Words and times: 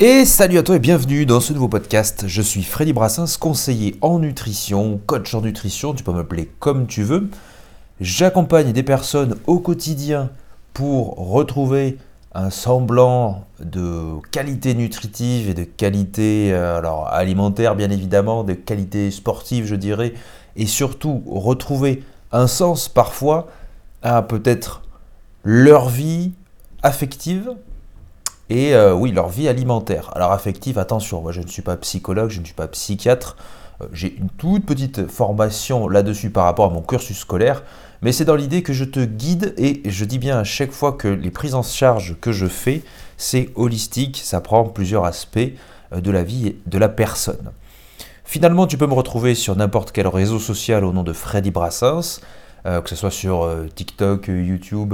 Et 0.00 0.24
salut 0.24 0.58
à 0.58 0.62
toi 0.62 0.76
et 0.76 0.78
bienvenue 0.78 1.26
dans 1.26 1.40
ce 1.40 1.52
nouveau 1.52 1.66
podcast. 1.66 2.28
Je 2.28 2.40
suis 2.40 2.62
Freddy 2.62 2.92
Brassens, 2.92 3.36
conseiller 3.36 3.96
en 4.00 4.20
nutrition, 4.20 5.00
coach 5.06 5.34
en 5.34 5.40
nutrition, 5.40 5.92
tu 5.92 6.04
peux 6.04 6.12
m'appeler 6.12 6.48
comme 6.60 6.86
tu 6.86 7.02
veux. 7.02 7.28
J'accompagne 8.00 8.70
des 8.70 8.84
personnes 8.84 9.34
au 9.48 9.58
quotidien 9.58 10.30
pour 10.72 11.16
retrouver 11.16 11.98
un 12.32 12.50
semblant 12.50 13.44
de 13.58 14.20
qualité 14.30 14.74
nutritive 14.74 15.50
et 15.50 15.54
de 15.54 15.64
qualité 15.64 16.52
euh, 16.52 16.80
alimentaire 17.06 17.74
bien 17.74 17.90
évidemment, 17.90 18.44
de 18.44 18.52
qualité 18.52 19.10
sportive 19.10 19.66
je 19.66 19.74
dirais, 19.74 20.14
et 20.54 20.66
surtout 20.66 21.24
retrouver 21.26 22.04
un 22.30 22.46
sens 22.46 22.88
parfois 22.88 23.48
à 24.02 24.22
peut-être 24.22 24.82
leur 25.42 25.88
vie 25.88 26.34
affective, 26.84 27.56
et 28.50 28.74
euh, 28.74 28.94
oui, 28.94 29.12
leur 29.12 29.28
vie 29.28 29.48
alimentaire. 29.48 30.10
Alors 30.14 30.32
affective, 30.32 30.78
attention, 30.78 31.20
moi 31.20 31.32
je 31.32 31.40
ne 31.40 31.46
suis 31.46 31.62
pas 31.62 31.76
psychologue, 31.76 32.30
je 32.30 32.40
ne 32.40 32.44
suis 32.44 32.54
pas 32.54 32.68
psychiatre, 32.68 33.36
euh, 33.82 33.86
j'ai 33.92 34.16
une 34.16 34.30
toute 34.30 34.64
petite 34.64 35.06
formation 35.08 35.88
là-dessus 35.88 36.30
par 36.30 36.44
rapport 36.44 36.70
à 36.70 36.74
mon 36.74 36.82
cursus 36.82 37.18
scolaire, 37.18 37.62
mais 38.00 38.12
c'est 38.12 38.24
dans 38.24 38.36
l'idée 38.36 38.62
que 38.62 38.72
je 38.72 38.84
te 38.84 39.00
guide 39.00 39.54
et 39.58 39.82
je 39.84 40.04
dis 40.04 40.18
bien 40.18 40.38
à 40.38 40.44
chaque 40.44 40.72
fois 40.72 40.92
que 40.92 41.08
les 41.08 41.30
prises 41.30 41.54
en 41.54 41.62
charge 41.62 42.16
que 42.20 42.32
je 42.32 42.46
fais, 42.46 42.82
c'est 43.16 43.50
holistique, 43.54 44.20
ça 44.22 44.40
prend 44.40 44.64
plusieurs 44.64 45.04
aspects 45.04 45.38
euh, 45.92 46.00
de 46.00 46.10
la 46.10 46.22
vie 46.22 46.56
de 46.66 46.78
la 46.78 46.88
personne. 46.88 47.52
Finalement, 48.24 48.66
tu 48.66 48.76
peux 48.76 48.86
me 48.86 48.94
retrouver 48.94 49.34
sur 49.34 49.56
n'importe 49.56 49.92
quel 49.92 50.06
réseau 50.06 50.38
social 50.38 50.84
au 50.84 50.92
nom 50.92 51.02
de 51.02 51.14
Freddy 51.14 51.50
Brassens, 51.50 52.20
que 52.64 52.90
ce 52.90 52.94
soit 52.94 53.10
sur 53.10 53.50
TikTok, 53.74 54.28
YouTube, 54.28 54.92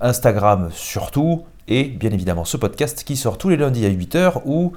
Instagram 0.00 0.70
surtout, 0.72 1.44
et 1.68 1.84
bien 1.84 2.10
évidemment 2.10 2.44
ce 2.44 2.56
podcast 2.56 3.04
qui 3.04 3.16
sort 3.16 3.38
tous 3.38 3.48
les 3.48 3.56
lundis 3.56 3.86
à 3.86 3.90
8h 3.90 4.42
où 4.44 4.72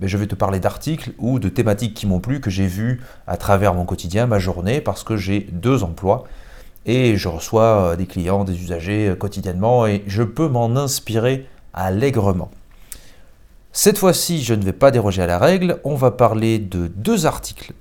ben, 0.00 0.08
je 0.08 0.16
vais 0.16 0.26
te 0.26 0.34
parler 0.34 0.58
d'articles 0.58 1.12
ou 1.18 1.38
de 1.38 1.48
thématiques 1.48 1.94
qui 1.94 2.06
m'ont 2.06 2.20
plu, 2.20 2.40
que 2.40 2.50
j'ai 2.50 2.66
vues 2.66 3.00
à 3.26 3.36
travers 3.36 3.74
mon 3.74 3.84
quotidien, 3.84 4.26
ma 4.26 4.40
journée, 4.40 4.80
parce 4.80 5.04
que 5.04 5.16
j'ai 5.16 5.46
deux 5.52 5.84
emplois 5.84 6.24
et 6.84 7.16
je 7.16 7.28
reçois 7.28 7.92
euh, 7.92 7.96
des 7.96 8.06
clients, 8.06 8.44
des 8.44 8.60
usagers 8.60 9.10
euh, 9.10 9.14
quotidiennement 9.14 9.86
et 9.86 10.02
je 10.06 10.22
peux 10.22 10.48
m'en 10.48 10.76
inspirer 10.76 11.46
allègrement. 11.72 12.50
Cette 13.72 13.98
fois-ci, 13.98 14.42
je 14.42 14.54
ne 14.54 14.62
vais 14.62 14.72
pas 14.72 14.90
déroger 14.90 15.22
à 15.22 15.26
la 15.26 15.38
règle, 15.38 15.78
on 15.84 15.94
va 15.94 16.10
parler 16.10 16.58
de 16.58 16.88
deux 16.88 17.26
articles, 17.26 17.72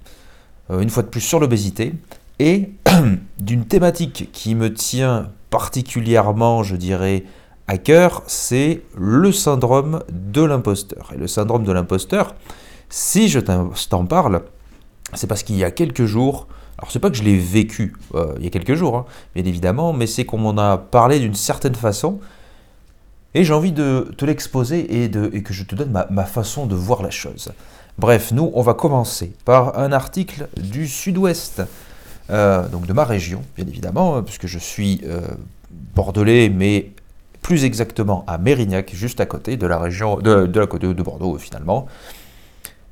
euh, 0.70 0.80
une 0.80 0.90
fois 0.90 1.04
de 1.04 1.08
plus 1.08 1.22
sur 1.22 1.40
l'obésité, 1.40 1.94
et 2.40 2.72
d'une 3.40 3.66
thématique 3.66 4.30
qui 4.32 4.56
me 4.56 4.74
tient 4.74 5.32
particulièrement, 5.50 6.64
je 6.64 6.76
dirais, 6.76 7.24
cœur, 7.78 8.24
c'est 8.28 8.82
le 8.98 9.32
syndrome 9.32 10.04
de 10.12 10.44
l'imposteur. 10.44 11.12
Et 11.16 11.18
le 11.18 11.28
syndrome 11.28 11.64
de 11.64 11.72
l'imposteur, 11.72 12.36
si 12.90 13.30
je 13.30 13.40
t'en 13.40 14.06
parle, 14.06 14.44
c'est 15.14 15.28
parce 15.28 15.44
qu'il 15.44 15.58
y 15.58 15.64
a 15.64 15.72
quelques 15.72 16.06
jours, 16.06 16.48
alors 16.78 16.92
c'est 16.92 17.00
pas 17.00 17.10
que 17.10 17.18
je 17.18 17.24
l'ai 17.24 17.38
vécu 17.38 17.96
euh, 18.16 18.34
il 18.38 18.44
y 18.44 18.48
a 18.48 18.50
quelques 18.50 18.76
jours, 18.76 18.98
hein, 18.98 19.06
bien 19.36 19.46
évidemment, 19.46 19.94
mais 19.94 20.08
c'est 20.08 20.26
qu'on 20.26 20.38
m'en 20.38 20.58
a 20.58 20.78
parlé 20.78 21.20
d'une 21.20 21.36
certaine 21.36 21.76
façon, 21.76 22.20
et 23.34 23.44
j'ai 23.44 23.54
envie 23.54 23.72
de 23.72 24.12
te 24.18 24.26
l'exposer 24.26 25.04
et, 25.04 25.10
que 25.10 25.54
je 25.54 25.64
te 25.64 25.74
donne 25.74 25.92
ma, 26.10 26.26
façon 26.26 26.68
de 26.68 26.76
voir 26.76 27.02
la 27.02 27.10
chose. 27.10 27.52
Bref, 27.98 28.32
nous, 28.32 28.52
on 28.54 28.62
va 28.62 28.74
commencer 28.74 29.34
par 29.44 29.80
un 29.80 29.92
article 29.92 30.48
du 30.58 30.88
sud-ouest, 30.88 31.64
euh, 32.30 32.68
donc 32.68 32.86
de 32.86 32.94
ma 32.94 33.06
région, 33.06 33.42
bien 33.56 33.66
évidemment, 33.66 34.22
puisque 34.22 34.48
je 34.48 34.60
suis 34.60 35.02
euh, 35.06 35.22
bordelais, 35.96 36.50
mais 36.50 36.92
plus 37.44 37.66
exactement 37.66 38.24
à 38.26 38.40
Mérignac, 38.40 38.96
juste 38.96 39.20
à 39.20 39.28
côté 39.28 39.58
de 39.58 39.68
la 39.68 39.78
région 39.78 40.18
de, 40.18 40.50
la 40.52 40.66
côte 40.66 40.82
de 40.82 41.04
Bordeaux 41.04 41.38
finalement. 41.38 41.86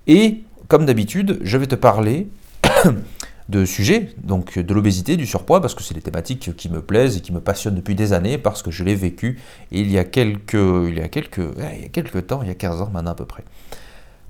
Et 0.06 0.44
comme 0.68 0.86
d'habitude, 0.86 1.40
je 1.42 1.58
vais 1.58 1.68
te 1.68 1.76
parler 1.76 2.28
de 3.50 3.66
sujets, 3.66 4.10
donc 4.24 4.60
de 4.60 4.74
l'obésité, 4.74 5.18
du 5.18 5.26
surpoids, 5.26 5.62
parce 5.62 5.74
que 5.74 5.84
c'est 5.84 5.94
des 5.94 6.02
thématiques 6.02 6.56
qui 6.56 6.70
me 6.70 6.82
plaisent 6.82 7.18
et 7.18 7.22
qui 7.22 7.34
me 7.34 7.40
passionnent 7.40 7.76
depuis 7.76 7.96
des 7.96 8.14
années, 8.14 8.38
parce 8.38 8.62
que 8.62 8.72
je 8.72 8.84
l'ai 8.84 8.96
vécu 8.96 9.40
il 9.72 9.90
y 9.90 9.98
a 9.98 10.04
quelques, 10.04 10.54
il 10.54 10.98
y 10.98 11.02
a 11.02 11.08
quelques, 11.08 11.38
il 11.40 11.82
y 11.82 11.86
a 11.86 11.90
quelques 11.90 12.28
temps, 12.28 12.42
il 12.44 12.50
y 12.50 12.52
a 12.52 12.56
15 12.56 12.82
ans 12.82 12.90
maintenant 12.94 13.12
à 13.12 13.16
peu 13.16 13.26
près. 13.26 13.44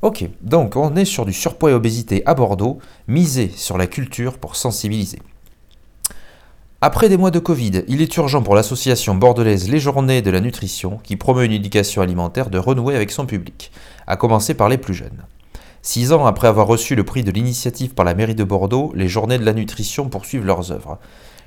Ok, 0.01 0.27
donc 0.41 0.75
on 0.75 0.95
est 0.95 1.05
sur 1.05 1.25
du 1.25 1.33
surpoids 1.33 1.71
et 1.71 1.73
obésité 1.73 2.23
à 2.25 2.33
Bordeaux, 2.33 2.79
misé 3.07 3.51
sur 3.55 3.77
la 3.77 3.85
culture 3.85 4.39
pour 4.39 4.55
sensibiliser. 4.55 5.19
Après 6.83 7.09
des 7.09 7.17
mois 7.17 7.29
de 7.29 7.37
Covid, 7.37 7.83
il 7.87 8.01
est 8.01 8.17
urgent 8.17 8.41
pour 8.41 8.55
l'association 8.55 9.13
bordelaise 9.13 9.69
Les 9.69 9.79
Journées 9.79 10.23
de 10.23 10.31
la 10.31 10.39
Nutrition, 10.39 10.99
qui 11.03 11.15
promeut 11.15 11.45
une 11.45 11.51
éducation 11.51 12.01
alimentaire, 12.01 12.49
de 12.49 12.57
renouer 12.57 12.95
avec 12.95 13.11
son 13.11 13.27
public, 13.27 13.71
à 14.07 14.15
commencer 14.15 14.55
par 14.55 14.67
les 14.67 14.79
plus 14.79 14.95
jeunes. 14.95 15.27
Six 15.83 16.11
ans 16.11 16.25
après 16.25 16.47
avoir 16.47 16.65
reçu 16.65 16.95
le 16.95 17.03
prix 17.03 17.23
de 17.23 17.29
l'initiative 17.29 17.93
par 17.93 18.03
la 18.03 18.15
mairie 18.15 18.33
de 18.33 18.43
Bordeaux, 18.43 18.91
les 18.95 19.07
Journées 19.07 19.37
de 19.37 19.45
la 19.45 19.53
Nutrition 19.53 20.09
poursuivent 20.09 20.47
leurs 20.47 20.71
œuvres. 20.71 20.97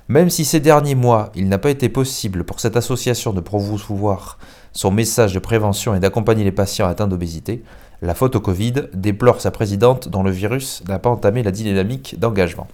Même 0.06 0.30
si 0.30 0.44
ces 0.44 0.60
derniers 0.60 0.94
mois, 0.94 1.32
il 1.34 1.48
n'a 1.48 1.58
pas 1.58 1.70
été 1.70 1.88
possible 1.88 2.44
pour 2.44 2.60
cette 2.60 2.76
association 2.76 3.32
de 3.32 3.40
promouvoir 3.40 4.38
son 4.72 4.92
message 4.92 5.34
de 5.34 5.40
prévention 5.40 5.96
et 5.96 6.00
d'accompagner 6.00 6.44
les 6.44 6.52
patients 6.52 6.86
atteints 6.86 7.08
d'obésité, 7.08 7.64
la 8.02 8.14
faute 8.14 8.36
au 8.36 8.40
Covid 8.40 8.84
déplore 8.92 9.40
sa 9.40 9.50
présidente 9.50 10.08
dont 10.08 10.22
le 10.22 10.30
virus 10.30 10.84
n'a 10.86 11.00
pas 11.00 11.10
entamé 11.10 11.42
la 11.42 11.50
dynamique 11.50 12.20
d'engagement 12.20 12.68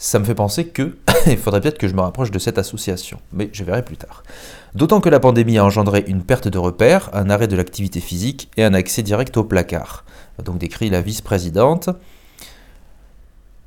ça 0.00 0.20
me 0.20 0.24
fait 0.24 0.34
penser 0.36 0.68
que 0.68 0.96
il 1.26 1.36
faudrait 1.36 1.60
peut-être 1.60 1.76
que 1.76 1.88
je 1.88 1.94
me 1.94 2.00
rapproche 2.00 2.30
de 2.30 2.38
cette 2.38 2.56
association, 2.56 3.18
mais 3.32 3.50
je 3.52 3.64
verrai 3.64 3.84
plus 3.84 3.96
tard. 3.96 4.22
D'autant 4.74 5.00
que 5.00 5.08
la 5.08 5.18
pandémie 5.18 5.58
a 5.58 5.64
engendré 5.64 6.04
une 6.06 6.22
perte 6.22 6.46
de 6.46 6.56
repères, 6.56 7.10
un 7.12 7.28
arrêt 7.28 7.48
de 7.48 7.56
l'activité 7.56 8.00
physique 8.00 8.48
et 8.56 8.62
un 8.62 8.74
accès 8.74 9.02
direct 9.02 9.36
au 9.36 9.44
placard. 9.44 10.04
Donc 10.44 10.58
décrit 10.58 10.88
la 10.88 11.00
vice-présidente. 11.00 11.90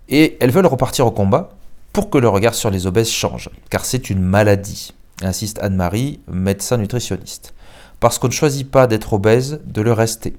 Et 0.08 0.38
elles 0.40 0.52
veulent 0.52 0.66
repartir 0.66 1.06
au 1.06 1.12
combat 1.12 1.50
pour 1.92 2.10
que 2.10 2.18
le 2.18 2.30
regard 2.30 2.54
sur 2.54 2.70
les 2.70 2.88
obèses 2.88 3.10
change, 3.10 3.50
car 3.70 3.84
c'est 3.84 4.10
une 4.10 4.22
maladie, 4.22 4.94
insiste 5.22 5.60
Anne-Marie, 5.62 6.22
médecin 6.32 6.78
nutritionniste. 6.78 7.54
Parce 8.00 8.18
qu'on 8.18 8.28
ne 8.28 8.34
choisit 8.34 8.70
pas 8.70 8.88
d'être 8.88 9.14
obèse, 9.14 9.60
de 9.66 9.82
le 9.82 9.92
rester. 9.92 10.38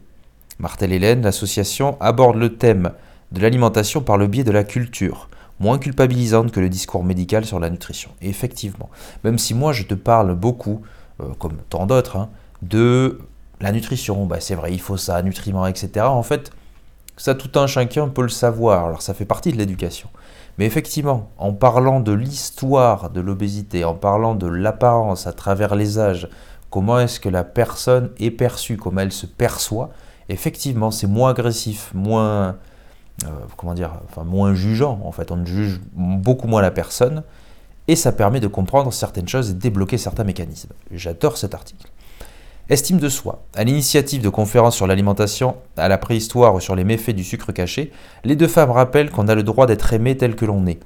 Martel 0.59 0.93
Hélène, 0.93 1.23
l'association 1.23 1.99
aborde 2.01 2.37
le 2.37 2.57
thème 2.57 2.93
de 3.31 3.41
l'alimentation 3.41 4.01
par 4.01 4.17
le 4.17 4.27
biais 4.27 4.45
de 4.45 4.51
la 4.51 4.65
culture 4.65 5.29
moins 5.61 5.79
culpabilisante 5.79 6.53
que 6.53 6.61
le 6.61 6.69
discours 6.69 7.05
médical 7.05 7.45
sur 7.45 7.61
la 7.61 7.71
nutrition. 7.71 8.11
Effectivement, 8.21 8.91
même 9.25 9.39
si 9.39 9.55
moi 9.55 9.73
je 9.73 9.85
te 9.85 9.95
parle 9.95 10.35
beaucoup, 10.35 10.83
euh, 11.21 11.29
comme 11.39 11.57
tant 11.69 11.87
d'autres, 11.87 12.17
hein, 12.17 12.31
de 12.63 13.21
la 13.61 13.73
nutrition, 13.73 14.27
bah, 14.27 14.41
c'est 14.41 14.55
vrai, 14.55 14.73
il 14.73 14.81
faut 14.81 14.97
ça, 14.97 15.23
nutriments, 15.23 15.67
etc. 15.67 16.07
En 16.07 16.23
fait, 16.23 16.51
ça 17.17 17.35
tout 17.35 17.59
un 17.59 17.67
chacun 17.67 18.09
peut 18.09 18.23
le 18.23 18.29
savoir, 18.29 18.87
alors 18.87 19.03
ça 19.03 19.15
fait 19.15 19.25
partie 19.25 19.53
de 19.53 19.59
l'éducation. 19.59 20.09
Mais 20.59 20.67
effectivement, 20.67 21.31
en 21.39 21.53
parlant 21.53 22.01
de 22.01 22.13
l'histoire 22.13 23.11
de 23.11 23.21
l'obésité, 23.21 23.85
en 23.85 23.95
parlant 23.95 24.35
de 24.35 24.47
l'apparence 24.47 25.27
à 25.27 25.33
travers 25.33 25.75
les 25.75 25.99
âges, 25.99 26.29
comment 26.71 26.99
est-ce 26.99 27.21
que 27.21 27.29
la 27.29 27.45
personne 27.45 28.11
est 28.19 28.31
perçue, 28.31 28.77
comment 28.77 29.01
elle 29.01 29.13
se 29.13 29.27
perçoit, 29.27 29.91
effectivement, 30.29 30.91
c'est 30.91 31.07
moins 31.07 31.31
agressif, 31.31 31.91
moins, 31.95 32.57
euh, 33.25 33.29
comment 33.57 33.75
dire, 33.75 33.93
enfin 34.09 34.25
moins 34.25 34.55
jugeant 34.55 35.01
en 35.05 35.13
fait, 35.13 35.31
on 35.31 35.45
juge 35.45 35.81
beaucoup 35.95 36.49
moins 36.49 36.63
la 36.63 36.71
personne 36.71 37.23
et 37.89 37.97
ça 37.97 38.13
permet 38.13 38.41
de 38.41 38.47
comprendre 38.47 38.93
certaines 38.93 39.29
choses 39.29 39.51
et 39.51 39.55
débloquer 39.55 39.99
certains 39.99 40.25
mécanismes. 40.25 40.71
J'adore 40.91 41.37
cet 41.37 41.55
article. 41.55 41.89
Estime 42.69 42.99
de 42.99 43.09
soi. 43.09 43.43
À 43.55 43.65
l'initiative 43.65 44.23
de 44.23 44.29
conférences 44.29 44.77
sur 44.77 44.87
l'alimentation, 44.87 45.57
à 45.77 45.89
la 45.89 45.99
préhistoire 45.99 46.55
ou 46.55 46.61
sur 46.61 46.77
les 46.77 46.85
méfaits 46.85 47.11
du 47.11 47.25
sucre 47.25 47.53
caché, 47.53 47.93
les 48.25 48.37
deux 48.37 48.49
femmes 48.49 48.71
rappellent 48.71 49.11
qu'on 49.11 49.29
a 49.29 49.35
le 49.35 49.43
droit 49.43 49.67
d'être 49.67 49.93
aimé 49.93 50.17
tel 50.17 50.37
que 50.37 50.45
l'on 50.45 50.67
est. 50.67 50.81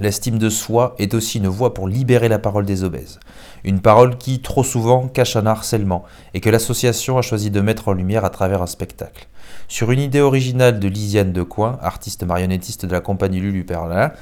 L'estime 0.00 0.38
de 0.38 0.48
soi 0.48 0.94
est 0.98 1.14
aussi 1.14 1.38
une 1.38 1.48
voie 1.48 1.74
pour 1.74 1.88
libérer 1.88 2.28
la 2.28 2.38
parole 2.38 2.64
des 2.64 2.84
obèses. 2.84 3.18
Une 3.64 3.80
parole 3.80 4.16
qui, 4.16 4.40
trop 4.40 4.64
souvent, 4.64 5.08
cache 5.08 5.36
un 5.36 5.46
harcèlement 5.46 6.04
et 6.34 6.40
que 6.40 6.50
l'association 6.50 7.18
a 7.18 7.22
choisi 7.22 7.50
de 7.50 7.60
mettre 7.60 7.88
en 7.88 7.92
lumière 7.92 8.24
à 8.24 8.30
travers 8.30 8.62
un 8.62 8.66
spectacle. 8.66 9.28
Sur 9.66 9.90
une 9.90 10.00
idée 10.00 10.20
originale 10.20 10.78
de 10.78 10.88
Lisiane 10.88 11.32
Decoing, 11.32 11.78
artiste 11.82 12.22
marionnettiste 12.22 12.86
de 12.86 12.92
la 12.92 13.00
compagnie 13.00 13.40
Lulu 13.40 13.64
Perlin, 13.64 14.12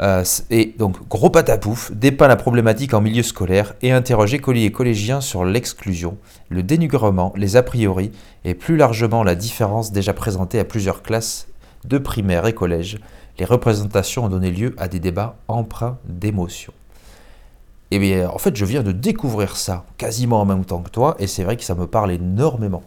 euh, 0.00 0.22
et 0.50 0.74
donc 0.78 1.08
gros 1.08 1.30
patapouf, 1.30 1.90
dépeint 1.92 2.28
la 2.28 2.36
problématique 2.36 2.94
en 2.94 3.00
milieu 3.00 3.24
scolaire 3.24 3.74
et 3.82 3.90
interroge 3.90 4.32
écoliers 4.32 4.66
et 4.66 4.72
collégiens 4.72 5.20
sur 5.20 5.44
l'exclusion, 5.44 6.18
le 6.50 6.62
dénigrement, 6.62 7.32
les 7.36 7.56
a 7.56 7.64
priori 7.64 8.12
et 8.44 8.54
plus 8.54 8.76
largement 8.76 9.24
la 9.24 9.34
différence 9.34 9.90
déjà 9.90 10.12
présentée 10.12 10.60
à 10.60 10.64
plusieurs 10.64 11.02
classes 11.02 11.48
de 11.84 11.98
primaire 11.98 12.46
et 12.46 12.52
collège 12.52 12.98
les 13.38 13.44
représentations 13.44 14.24
ont 14.24 14.28
donné 14.28 14.50
lieu 14.50 14.74
à 14.78 14.88
des 14.88 15.00
débats 15.00 15.36
empreints 15.48 15.98
d'émotion. 16.04 16.72
Et 17.90 17.96
eh 17.96 17.98
bien, 17.98 18.28
en 18.28 18.38
fait, 18.38 18.54
je 18.54 18.66
viens 18.66 18.82
de 18.82 18.92
découvrir 18.92 19.56
ça 19.56 19.84
quasiment 19.96 20.42
en 20.42 20.44
même 20.44 20.64
temps 20.64 20.82
que 20.82 20.90
toi, 20.90 21.16
et 21.18 21.26
c'est 21.26 21.42
vrai 21.42 21.56
que 21.56 21.64
ça 21.64 21.74
me 21.74 21.86
parle 21.86 22.10
énormément. 22.12 22.82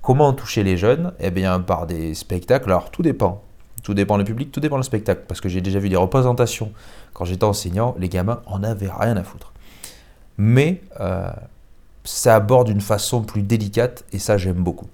Comment 0.00 0.32
toucher 0.32 0.62
les 0.62 0.78
jeunes? 0.78 1.12
Eh 1.20 1.30
bien, 1.30 1.60
par 1.60 1.86
des 1.86 2.14
spectacles. 2.14 2.70
Alors, 2.70 2.90
tout 2.90 3.02
dépend. 3.02 3.42
Tout 3.82 3.92
dépend 3.92 4.16
le 4.16 4.24
public, 4.24 4.52
tout 4.52 4.60
dépend 4.60 4.78
le 4.78 4.82
spectacle. 4.82 5.22
Parce 5.28 5.42
que 5.42 5.48
j'ai 5.48 5.60
déjà 5.60 5.78
vu 5.78 5.90
des 5.90 5.96
représentations. 5.96 6.72
Quand 7.12 7.24
j'étais 7.24 7.44
enseignant, 7.44 7.94
les 7.98 8.08
gamins 8.08 8.40
en 8.46 8.62
avaient 8.62 8.88
rien 8.88 9.16
à 9.16 9.22
foutre. 9.22 9.52
Mais 10.38 10.80
euh, 11.00 11.28
ça 12.04 12.36
aborde 12.36 12.68
d'une 12.68 12.80
façon 12.80 13.22
plus 13.22 13.42
délicate 13.42 14.04
et 14.12 14.18
ça 14.18 14.38
j'aime 14.38 14.62
beaucoup. 14.62 14.88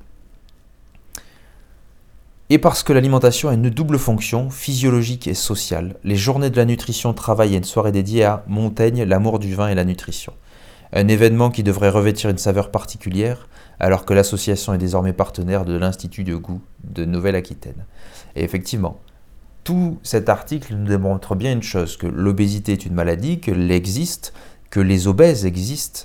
Et 2.52 2.58
parce 2.58 2.82
que 2.82 2.92
l'alimentation 2.92 3.48
a 3.48 3.54
une 3.54 3.70
double 3.70 3.98
fonction, 3.98 4.50
physiologique 4.50 5.26
et 5.26 5.32
sociale, 5.32 5.96
les 6.04 6.16
journées 6.16 6.50
de 6.50 6.58
la 6.58 6.66
nutrition 6.66 7.14
travaillent 7.14 7.54
à 7.54 7.56
une 7.56 7.64
soirée 7.64 7.92
dédiée 7.92 8.24
à 8.24 8.44
Montaigne, 8.46 9.04
l'amour 9.04 9.38
du 9.38 9.54
vin 9.54 9.68
et 9.68 9.74
la 9.74 9.86
nutrition. 9.86 10.34
Un 10.92 11.08
événement 11.08 11.48
qui 11.48 11.62
devrait 11.62 11.88
revêtir 11.88 12.28
une 12.28 12.36
saveur 12.36 12.70
particulière, 12.70 13.48
alors 13.80 14.04
que 14.04 14.12
l'association 14.12 14.74
est 14.74 14.78
désormais 14.78 15.14
partenaire 15.14 15.64
de 15.64 15.78
l'Institut 15.78 16.24
de 16.24 16.36
goût 16.36 16.60
de 16.84 17.06
Nouvelle-Aquitaine. 17.06 17.86
Et 18.36 18.44
effectivement, 18.44 19.00
tout 19.64 19.98
cet 20.02 20.28
article 20.28 20.74
nous 20.74 20.88
démontre 20.88 21.34
bien 21.34 21.52
une 21.52 21.62
chose, 21.62 21.96
que 21.96 22.06
l'obésité 22.06 22.72
est 22.72 22.84
une 22.84 22.92
maladie, 22.92 23.40
qu'elle 23.40 23.70
existe, 23.70 24.34
que 24.68 24.80
les 24.80 25.08
obèses 25.08 25.46
existent, 25.46 26.02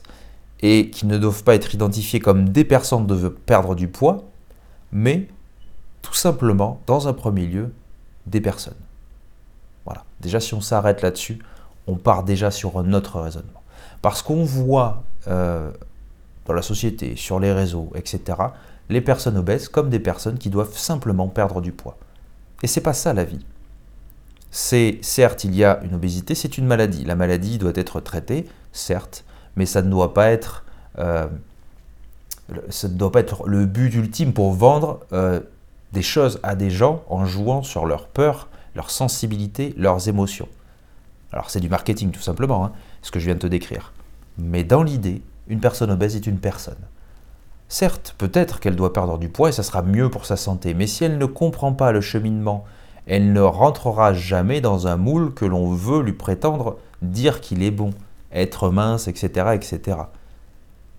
et 0.62 0.92
qui 0.92 1.08
ne 1.08 1.18
doivent 1.18 1.44
pas 1.44 1.56
être 1.56 1.74
identifiés 1.74 2.22
comme 2.22 2.48
des 2.48 2.64
personnes 2.64 3.06
qui 3.06 3.36
perdre 3.46 3.76
du 3.76 3.90
poids, 3.90 4.30
mais 4.94 5.28
tout 6.08 6.14
simplement, 6.14 6.80
dans 6.88 7.10
un 7.10 7.14
premier 7.14 7.46
lieu, 7.46 7.74
des 8.28 8.40
personnes. 8.40 8.78
Voilà. 9.84 10.06
Déjà, 10.22 10.40
si 10.40 10.54
on 10.54 10.62
s'arrête 10.62 11.02
là-dessus, 11.02 11.40
on 11.86 11.96
part 11.96 12.24
déjà 12.24 12.50
sur 12.50 12.80
un 12.80 12.94
autre 12.94 13.20
raisonnement. 13.20 13.62
Parce 14.02 14.22
qu'on 14.22 14.46
voit 14.46 15.04
euh, 15.28 15.70
dans 16.46 16.54
la 16.54 16.62
société, 16.62 17.18
sur 17.18 17.42
les 17.42 17.52
réseaux, 17.52 17.92
etc., 17.94 18.40
les 18.88 19.02
personnes 19.02 19.36
obèses 19.36 19.68
comme 19.68 19.90
des 19.90 20.00
personnes 20.00 20.38
qui 20.38 20.50
doivent 20.50 20.78
simplement 20.78 21.28
perdre 21.28 21.60
du 21.60 21.74
poids. 21.74 21.98
Et 22.64 22.68
c'est 22.68 22.80
pas 22.80 22.94
ça 22.94 23.14
la 23.14 23.26
vie. 23.26 23.46
C'est 24.50 25.00
certes, 25.02 25.44
il 25.44 25.54
y 25.56 25.66
a 25.66 25.82
une 25.84 25.94
obésité, 25.94 26.36
c'est 26.36 26.58
une 26.58 26.68
maladie. 26.68 27.04
La 27.04 27.18
maladie 27.18 27.58
doit 27.58 27.74
être 27.76 28.00
traitée, 28.00 28.48
certes, 28.72 29.26
mais 29.58 29.66
ça 29.66 29.82
ne 29.82 29.90
doit 29.90 30.14
pas 30.14 30.30
être, 30.30 30.64
euh, 31.00 31.28
ça 32.70 32.88
ne 32.88 32.94
doit 32.94 33.12
pas 33.12 33.20
être 33.20 33.46
le 33.46 33.66
but 33.66 33.94
ultime 33.94 34.32
pour 34.32 34.54
vendre 34.54 35.02
euh, 35.12 35.42
des 35.94 36.02
choses 36.02 36.40
à 36.44 36.56
des 36.56 36.70
gens 36.70 37.04
en 37.10 37.26
jouant 37.26 37.64
sur 37.64 37.86
leur 37.86 38.08
peur, 38.08 38.50
leur 38.76 38.90
sensibilité, 38.90 39.74
leurs 39.78 40.08
émotions. 40.08 40.48
Alors 41.32 41.50
c'est 41.50 41.60
du 41.60 41.70
marketing 41.70 42.12
tout 42.12 42.22
simplement, 42.22 42.66
hein, 42.66 42.72
ce 43.02 43.12
que 43.12 43.20
je 43.20 43.26
viens 43.26 43.36
de 43.36 43.40
te 43.40 43.48
décrire. 43.48 43.94
Mais 44.38 44.64
dans 44.64 44.84
l'idée, 44.84 45.22
une 45.48 45.60
personne 45.60 45.92
obèse 45.92 46.16
est 46.16 46.28
une 46.28 46.40
personne. 46.40 46.78
Certes, 47.70 48.16
peut-être 48.18 48.60
qu'elle 48.60 48.76
doit 48.76 48.94
perdre 48.94 49.18
du 49.18 49.28
poids 49.28 49.50
et 49.50 49.54
ça 49.54 49.64
sera 49.64 49.82
mieux 49.82 50.10
pour 50.10 50.26
sa 50.26 50.38
santé, 50.38 50.74
mais 50.74 50.88
si 50.88 51.04
elle 51.04 51.18
ne 51.18 51.26
comprend 51.26 51.74
pas 51.74 51.92
le 51.92 52.02
cheminement, 52.02 52.64
elle 53.08 53.34
ne 53.34 53.42
rentrera 53.42 54.14
jamais 54.14 54.62
dans 54.62 54.88
un 54.88 54.98
moule 54.98 55.34
que 55.34 55.46
l'on 55.46 55.74
veut 55.74 56.02
lui 56.02 56.14
prétendre 56.14 56.78
dire 57.02 57.42
qu'il 57.42 57.64
est 57.64 57.72
bon, 57.72 57.92
être 58.32 58.70
mince, 58.70 59.08
etc., 59.08 59.52
etc. 59.54 59.98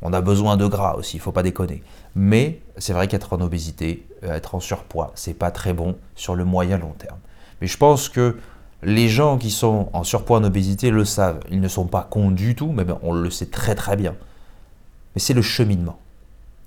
On 0.03 0.13
a 0.13 0.21
besoin 0.21 0.57
de 0.57 0.67
gras 0.67 0.95
aussi, 0.95 1.17
il 1.17 1.21
faut 1.21 1.33
pas 1.33 1.43
déconner. 1.43 1.83
Mais 2.15 2.61
c'est 2.77 2.93
vrai 2.93 3.09
qu'être 3.09 3.33
en 3.33 3.41
obésité, 3.41 4.07
euh, 4.25 4.35
être 4.35 4.55
en 4.55 4.61
surpoids, 4.61 5.13
c'est 5.15 5.35
pas 5.35 5.51
très 5.51 5.73
bon 5.73 5.97
sur 6.15 6.35
le 6.35 6.45
moyen 6.45 6.79
long 6.79 6.95
terme. 6.97 7.19
Mais 7.61 7.67
je 7.67 7.77
pense 7.77 8.09
que 8.09 8.37
les 8.83 9.09
gens 9.09 9.39
qui 9.39 9.51
sont 9.51 9.89
en 9.93 10.05
surpoids 10.05 10.39
en 10.39 10.45
obésité 10.45 10.91
le 10.91 11.05
savent. 11.05 11.41
Ils 11.51 11.61
ne 11.61 11.69
sont 11.69 11.87
pas 11.87 12.07
cons 12.09 12.31
du 12.31 12.55
tout, 12.55 12.71
mais 12.71 12.85
on 13.03 13.13
le 13.13 13.31
sait 13.31 13.47
très 13.47 13.75
très 13.75 13.97
bien. 13.97 14.15
Mais 15.15 15.21
c'est 15.21 15.35
le 15.35 15.43
cheminement. 15.43 15.99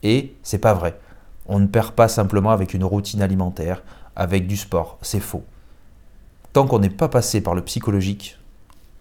Et 0.04 0.36
c'est 0.44 0.58
pas 0.58 0.74
vrai. 0.74 1.00
On 1.48 1.60
ne 1.60 1.68
perd 1.68 1.92
pas 1.92 2.10
simplement 2.10 2.52
avec 2.52 2.74
une 2.74 2.84
routine 2.84 3.22
alimentaire, 3.22 3.82
avec 4.16 4.46
du 4.46 4.58
sport. 4.58 4.98
C'est 5.02 5.22
faux. 5.22 5.46
Tant 6.52 6.68
qu'on 6.68 6.80
n'est 6.80 6.90
pas 6.90 7.08
passé 7.08 7.40
par 7.40 7.56
le 7.56 7.62
psychologique, 7.62 8.38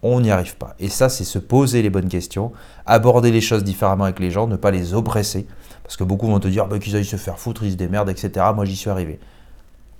on 0.03 0.21
n'y 0.21 0.31
arrive 0.31 0.55
pas. 0.55 0.75
Et 0.79 0.89
ça, 0.89 1.09
c'est 1.09 1.23
se 1.23 1.39
poser 1.39 1.81
les 1.81 1.89
bonnes 1.89 2.09
questions, 2.09 2.51
aborder 2.85 3.31
les 3.31 3.41
choses 3.41 3.63
différemment 3.63 4.05
avec 4.05 4.19
les 4.19 4.31
gens, 4.31 4.47
ne 4.47 4.55
pas 4.55 4.71
les 4.71 4.93
oppresser. 4.93 5.47
Parce 5.83 5.97
que 5.97 6.03
beaucoup 6.03 6.27
vont 6.27 6.39
te 6.39 6.47
dire 6.47 6.67
bah, 6.67 6.79
qu'ils 6.79 6.95
aillent 6.95 7.05
se 7.05 7.17
faire 7.17 7.39
foutre, 7.39 7.63
ils 7.63 7.73
se 7.73 7.77
démerdent, 7.77 8.09
etc. 8.09 8.45
Moi, 8.55 8.65
j'y 8.65 8.75
suis 8.75 8.89
arrivé. 8.89 9.19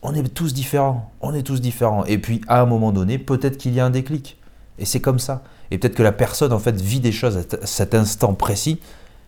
On 0.02 0.14
est 0.14 0.24
tous 0.34 0.54
différents. 0.54 1.12
On 1.22 1.34
est 1.34 1.44
tous 1.44 1.62
différents. 1.62 2.06
Et 2.06 2.18
puis, 2.18 2.42
à 2.48 2.62
un 2.62 2.66
moment 2.66 2.92
donné, 2.92 3.20
peut-être 3.20 3.58
qu'il 3.58 3.74
y 3.74 3.80
a 3.80 3.86
un 3.86 3.92
déclic. 3.92 4.38
Et 4.80 4.86
c'est 4.86 5.02
comme 5.02 5.20
ça. 5.20 5.44
Et 5.70 5.78
peut-être 5.78 5.96
que 5.96 6.04
la 6.04 6.12
personne, 6.12 6.54
en 6.54 6.60
fait, 6.60 6.80
vit 6.80 7.00
des 7.00 7.12
choses 7.12 7.38
à 7.38 7.66
cet 7.66 7.94
instant 7.94 8.34
précis 8.34 8.80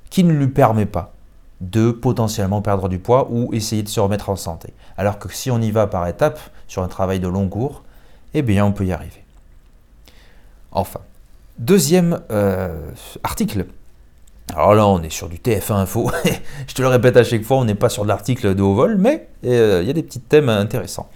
qui 0.10 0.24
ne 0.24 0.34
lui 0.34 0.48
permet 0.48 0.86
pas 0.86 1.14
de 1.62 1.92
potentiellement 1.92 2.62
perdre 2.62 2.90
du 2.90 3.00
poids 3.00 3.28
ou 3.32 3.54
essayer 3.54 3.84
de 3.84 3.88
se 3.88 4.00
remettre 4.00 4.30
en 4.30 4.36
santé. 4.36 4.74
Alors 4.98 5.20
que 5.20 5.32
si 5.34 5.50
on 5.52 5.62
y 5.62 5.72
va 5.72 5.88
par 5.88 6.08
étapes, 6.08 6.40
sur 6.68 6.82
un 6.82 6.88
travail 6.88 7.20
de 7.20 7.28
long 7.28 7.48
cours, 7.48 7.84
eh 8.34 8.42
bien, 8.42 8.66
on 8.66 8.72
peut 8.72 8.86
y 8.86 8.92
arriver. 8.92 9.23
Enfin, 10.74 11.02
deuxième 11.60 12.20
euh, 12.32 12.90
article. 13.24 13.68
Alors 14.56 14.74
là, 14.76 14.88
on 14.88 15.02
est 15.02 15.12
sur 15.12 15.30
du 15.30 15.38
TF1 15.38 15.74
Info. 15.74 16.12
Je 16.68 16.74
te 16.74 16.82
le 16.82 16.88
répète 16.88 17.16
à 17.16 17.24
chaque 17.24 17.44
fois, 17.44 17.58
on 17.58 17.66
n'est 17.66 17.76
pas 17.76 17.90
sur 17.90 18.04
de 18.04 18.08
l'article 18.10 18.56
de 18.56 18.62
haut 18.62 18.74
vol, 18.74 18.98
mais 18.98 19.28
euh, 19.46 19.80
il 19.82 19.88
y 19.88 19.90
a 19.90 19.94
des 19.94 20.04
petits 20.04 20.20
thèmes 20.20 20.50
intéressants. 20.50 21.10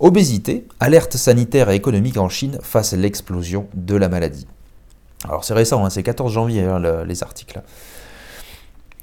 Obésité, 0.00 0.66
alerte 0.80 1.16
sanitaire 1.16 1.70
et 1.70 1.76
économique 1.76 2.18
en 2.18 2.28
Chine 2.28 2.58
face 2.62 2.92
à 2.92 2.96
l'explosion 2.96 3.68
de 3.74 3.96
la 3.96 4.08
maladie. 4.08 4.46
Alors 5.24 5.44
c'est 5.44 5.54
récent, 5.54 5.84
hein, 5.84 5.90
c'est 5.90 6.02
14 6.02 6.32
janvier 6.32 6.64
hein, 6.64 7.04
les 7.04 7.22
articles. 7.22 7.62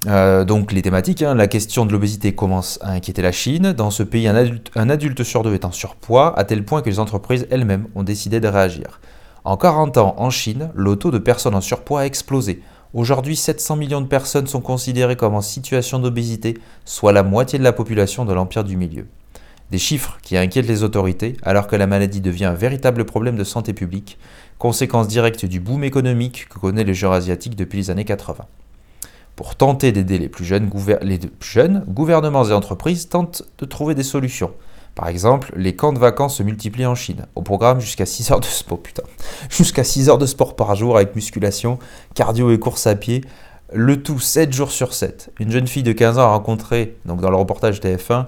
Euh, 0.05 0.43
donc 0.43 0.71
les 0.73 0.81
thématiques, 0.81 1.21
hein, 1.21 1.33
la 1.33 1.47
question 1.47 1.85
de 1.85 1.93
l'obésité 1.93 2.35
commence 2.35 2.77
à 2.81 2.91
inquiéter 2.91 3.21
la 3.21 3.31
Chine. 3.31 3.71
Dans 3.71 3.89
ce 3.89 4.03
pays, 4.03 4.27
un 4.27 4.35
adulte, 4.35 4.69
un 4.75 4.89
adulte 4.89 5.23
sur 5.23 5.43
deux 5.43 5.53
est 5.53 5.65
en 5.65 5.71
surpoids, 5.71 6.37
à 6.37 6.43
tel 6.43 6.63
point 6.63 6.81
que 6.81 6.89
les 6.89 6.99
entreprises 6.99 7.47
elles-mêmes 7.49 7.87
ont 7.95 8.03
décidé 8.03 8.39
de 8.39 8.47
réagir. 8.47 8.99
En 9.45 9.57
40 9.57 9.97
ans, 9.97 10.15
en 10.17 10.29
Chine, 10.29 10.71
le 10.73 10.95
taux 10.95 11.11
de 11.11 11.17
personnes 11.17 11.55
en 11.55 11.59
surpoids 11.59 12.01
a 12.01 12.05
explosé. 12.05 12.61
Aujourd'hui, 12.93 13.35
700 13.35 13.75
millions 13.75 13.99
de 13.99 14.07
personnes 14.07 14.47
sont 14.47 14.61
considérées 14.61 15.17
comme 15.17 15.35
en 15.35 15.41
situation 15.41 15.99
d'obésité, 15.99 16.57
soit 16.85 17.11
la 17.11 17.23
moitié 17.23 17.59
de 17.59 17.63
la 17.65 17.73
population 17.73 18.23
de 18.23 18.31
l'Empire 18.31 18.63
du 18.63 18.77
Milieu. 18.77 19.05
Des 19.69 19.79
chiffres 19.79 20.17
qui 20.21 20.37
inquiètent 20.37 20.67
les 20.67 20.83
autorités 20.83 21.35
alors 21.43 21.67
que 21.67 21.75
la 21.75 21.87
maladie 21.87 22.21
devient 22.21 22.45
un 22.45 22.53
véritable 22.53 23.03
problème 23.03 23.35
de 23.35 23.43
santé 23.43 23.73
publique, 23.73 24.17
conséquence 24.59 25.09
directe 25.09 25.45
du 25.45 25.59
boom 25.59 25.83
économique 25.83 26.47
que 26.47 26.59
connaît 26.59 26.85
le 26.85 26.93
genre 26.93 27.13
asiatique 27.13 27.57
depuis 27.57 27.79
les 27.79 27.89
années 27.89 28.05
80. 28.05 28.45
Pour 29.35 29.55
tenter 29.55 29.91
d'aider 29.91 30.19
les 30.19 30.29
plus 30.29 30.49
les 31.01 31.19
jeunes, 31.41 31.83
gouvernements 31.89 32.45
et 32.45 32.53
entreprises 32.53 33.09
tentent 33.09 33.43
de 33.57 33.65
trouver 33.65 33.93
des 33.93 34.03
solutions. 34.03 34.51
Par 34.95 35.07
exemple, 35.07 35.51
les 35.55 35.75
camps 35.75 35.93
de 35.93 35.99
vacances 35.99 36.37
se 36.37 36.43
multiplient 36.43 36.85
en 36.85 36.95
Chine. 36.95 37.25
Au 37.35 37.41
programme, 37.41 37.79
jusqu'à 37.79 38.05
6 38.05 38.31
heures 38.31 38.39
de 38.39 38.45
sport, 38.45 38.79
putain. 38.79 39.03
Jusqu'à 39.49 39.83
6 39.83 40.09
heures 40.09 40.17
de 40.19 40.27
sport 40.27 40.55
par 40.55 40.75
jour 40.75 40.97
avec 40.97 41.15
musculation, 41.15 41.79
cardio 42.13 42.51
et 42.51 42.59
course 42.59 42.85
à 42.85 42.95
pied. 42.95 43.23
Le 43.73 44.03
tout 44.03 44.19
7 44.19 44.53
jours 44.53 44.71
sur 44.71 44.93
7. 44.93 45.31
Une 45.39 45.49
jeune 45.49 45.67
fille 45.67 45.81
de 45.81 45.93
15 45.93 46.19
ans 46.19 46.23
a 46.23 46.27
rencontré, 46.27 46.95
donc 47.05 47.21
dans 47.21 47.31
le 47.31 47.37
reportage 47.37 47.79
TF1, 47.79 48.27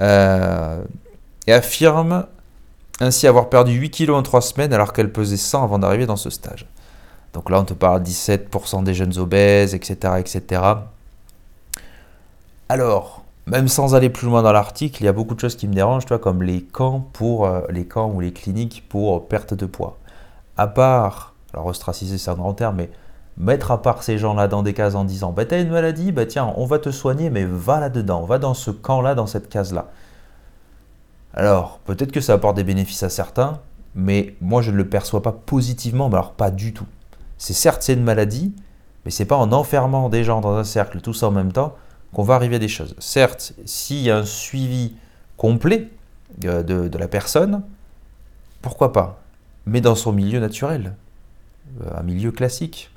euh, 0.00 0.80
et 1.48 1.52
affirme 1.52 2.26
ainsi 3.00 3.26
avoir 3.26 3.48
perdu 3.48 3.72
8 3.72 3.90
kilos 3.90 4.16
en 4.16 4.22
3 4.22 4.40
semaines 4.40 4.72
alors 4.72 4.92
qu'elle 4.92 5.12
pesait 5.12 5.36
100 5.36 5.64
avant 5.64 5.78
d'arriver 5.80 6.06
dans 6.06 6.16
ce 6.16 6.30
stage. 6.30 6.66
Donc 7.32 7.50
là, 7.50 7.60
on 7.60 7.64
te 7.64 7.74
parle 7.74 8.02
17% 8.02 8.84
des 8.84 8.94
jeunes 8.94 9.18
obèses, 9.18 9.74
etc., 9.74 10.14
etc. 10.18 10.62
Alors, 12.68 13.24
même 13.48 13.68
sans 13.68 13.94
aller 13.94 14.10
plus 14.10 14.26
loin 14.26 14.42
dans 14.42 14.52
l'article, 14.52 15.02
il 15.02 15.06
y 15.06 15.08
a 15.08 15.12
beaucoup 15.12 15.34
de 15.34 15.40
choses 15.40 15.56
qui 15.56 15.68
me 15.68 15.74
dérangent, 15.74 16.06
toi, 16.06 16.18
comme 16.18 16.42
les 16.42 16.62
camps 16.62 17.08
pour 17.12 17.46
euh, 17.46 17.62
les 17.70 17.86
camps 17.86 18.10
ou 18.10 18.20
les 18.20 18.32
cliniques 18.32 18.84
pour 18.88 19.26
perte 19.26 19.54
de 19.54 19.66
poids. 19.66 19.96
À 20.56 20.66
part, 20.66 21.34
alors 21.54 21.66
ostraciser 21.66 22.18
c'est 22.18 22.30
un 22.30 22.34
grand 22.34 22.52
terme, 22.52 22.76
mais 22.76 22.90
mettre 23.38 23.70
à 23.70 23.80
part 23.80 24.02
ces 24.02 24.18
gens-là 24.18 24.48
dans 24.48 24.62
des 24.62 24.74
cases 24.74 24.94
en 24.94 25.04
disant 25.04 25.32
bah 25.32 25.46
t'as 25.46 25.60
une 25.62 25.70
maladie, 25.70 26.12
bah 26.12 26.26
tiens, 26.26 26.52
on 26.56 26.66
va 26.66 26.78
te 26.78 26.90
soigner, 26.90 27.30
mais 27.30 27.44
va 27.44 27.80
là-dedans, 27.80 28.24
va 28.24 28.38
dans 28.38 28.54
ce 28.54 28.70
camp-là, 28.70 29.14
dans 29.14 29.26
cette 29.26 29.48
case-là. 29.48 29.86
Alors, 31.32 31.78
peut-être 31.84 32.12
que 32.12 32.20
ça 32.20 32.34
apporte 32.34 32.56
des 32.56 32.64
bénéfices 32.64 33.02
à 33.02 33.08
certains, 33.08 33.60
mais 33.94 34.34
moi 34.40 34.60
je 34.60 34.70
ne 34.70 34.76
le 34.76 34.88
perçois 34.88 35.22
pas 35.22 35.32
positivement, 35.32 36.08
mais 36.08 36.16
alors 36.16 36.32
pas 36.32 36.50
du 36.50 36.74
tout. 36.74 36.86
C'est 37.38 37.54
certes 37.54 37.82
c'est 37.82 37.94
une 37.94 38.04
maladie, 38.04 38.54
mais 39.04 39.10
c'est 39.10 39.24
pas 39.24 39.36
en 39.36 39.52
enfermant 39.52 40.10
des 40.10 40.24
gens 40.24 40.42
dans 40.42 40.54
un 40.54 40.64
cercle, 40.64 41.00
tout 41.00 41.14
ça 41.14 41.28
en 41.28 41.30
même 41.30 41.52
temps, 41.52 41.74
qu'on 42.12 42.22
va 42.22 42.34
arriver 42.34 42.56
à 42.56 42.58
des 42.58 42.68
choses. 42.68 42.94
Certes, 42.98 43.52
s'il 43.64 44.00
y 44.00 44.10
a 44.10 44.18
un 44.18 44.24
suivi 44.24 44.94
complet 45.36 45.88
euh, 46.44 46.62
de, 46.62 46.98
la 46.98 47.08
personne, 47.08 47.62
pourquoi 48.62 48.92
pas? 48.92 49.20
Mais 49.66 49.80
dans 49.80 49.94
son 49.94 50.12
milieu 50.12 50.40
naturel, 50.40 50.94
euh, 51.82 51.98
un 51.98 52.02
milieu 52.02 52.32
classique. 52.32 52.90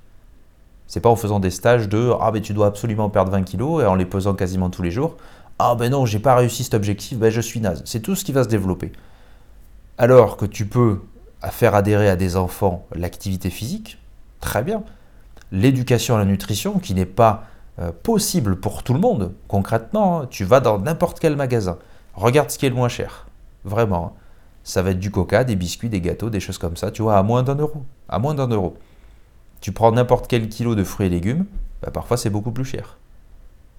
C'est 0.88 1.00
pas 1.00 1.10
en 1.10 1.16
faisant 1.16 1.40
des 1.40 1.52
stages 1.52 1.88
de 1.88 2.12
ah 2.20 2.32
ben 2.32 2.42
tu 2.42 2.54
dois 2.54 2.68
absolument 2.68 3.10
perdre 3.10 3.32
20 3.32 3.44
kilos 3.44 3.82
et 3.82 3.86
en 3.86 3.96
les 3.96 4.06
pesant 4.06 4.34
quasiment 4.34 4.70
tous 4.70 4.82
les 4.82 4.92
jours. 4.92 5.16
Ah 5.60 5.76
ben 5.76 5.90
non, 5.92 6.06
j'ai 6.06 6.20
pas 6.20 6.36
réussi 6.36 6.64
cet 6.64 6.74
objectif, 6.74 7.18
ben 7.18 7.30
je 7.30 7.40
suis 7.40 7.62
naze. 7.62 7.82
C'est 7.86 8.02
tout 8.02 8.16
ce 8.16 8.26
qui 8.26 8.32
va 8.32 8.44
se 8.44 8.50
développer. 8.50 8.92
Alors 9.98 10.36
que 10.36 10.46
tu 10.46 10.66
peux 10.66 11.00
faire 11.50 11.76
adhérer 11.76 12.10
à 12.10 12.16
des 12.16 12.36
enfants 12.36 12.86
l'activité 12.94 13.50
physique, 13.50 14.00
très 14.42 14.64
bien. 14.64 14.84
L'éducation 15.52 16.16
à 16.16 16.20
la 16.20 16.26
nutrition, 16.26 16.80
qui 16.80 16.94
n'est 16.94 17.06
pas 17.06 17.46
possible 18.04 18.58
pour 18.58 18.84
tout 18.84 18.94
le 18.94 19.00
monde. 19.00 19.34
Concrètement, 19.48 20.22
hein, 20.22 20.28
tu 20.30 20.44
vas 20.44 20.60
dans 20.60 20.80
n'importe 20.80 21.20
quel 21.20 21.36
magasin, 21.36 21.78
regarde 22.14 22.50
ce 22.50 22.58
qui 22.58 22.66
est 22.66 22.70
le 22.70 22.76
moins 22.76 22.90
cher. 22.90 23.28
Vraiment. 23.64 24.14
Hein. 24.16 24.22
Ça 24.64 24.82
va 24.82 24.92
être 24.92 25.00
du 25.00 25.10
coca, 25.10 25.44
des 25.44 25.56
biscuits, 25.56 25.90
des 25.90 26.02
gâteaux, 26.02 26.30
des 26.30 26.40
choses 26.40 26.58
comme 26.58 26.78
ça, 26.78 26.92
tu 26.92 27.02
vois, 27.02 27.18
à 27.18 27.24
moins 27.24 27.44
d'un 27.44 27.56
euro. 27.56 27.84
À 28.08 28.20
moins 28.20 28.36
d'un 28.36 28.48
euro. 28.48 28.78
Tu 29.60 29.72
prends 29.72 29.92
n'importe 29.92 30.28
quel 30.28 30.50
kilo 30.50 30.76
de 30.76 30.84
fruits 30.84 31.08
et 31.08 31.10
légumes, 31.10 31.46
bah, 31.82 31.92
parfois 31.92 32.18
c'est 32.18 32.30
beaucoup 32.30 32.52
plus 32.52 32.66
cher. 32.66 32.98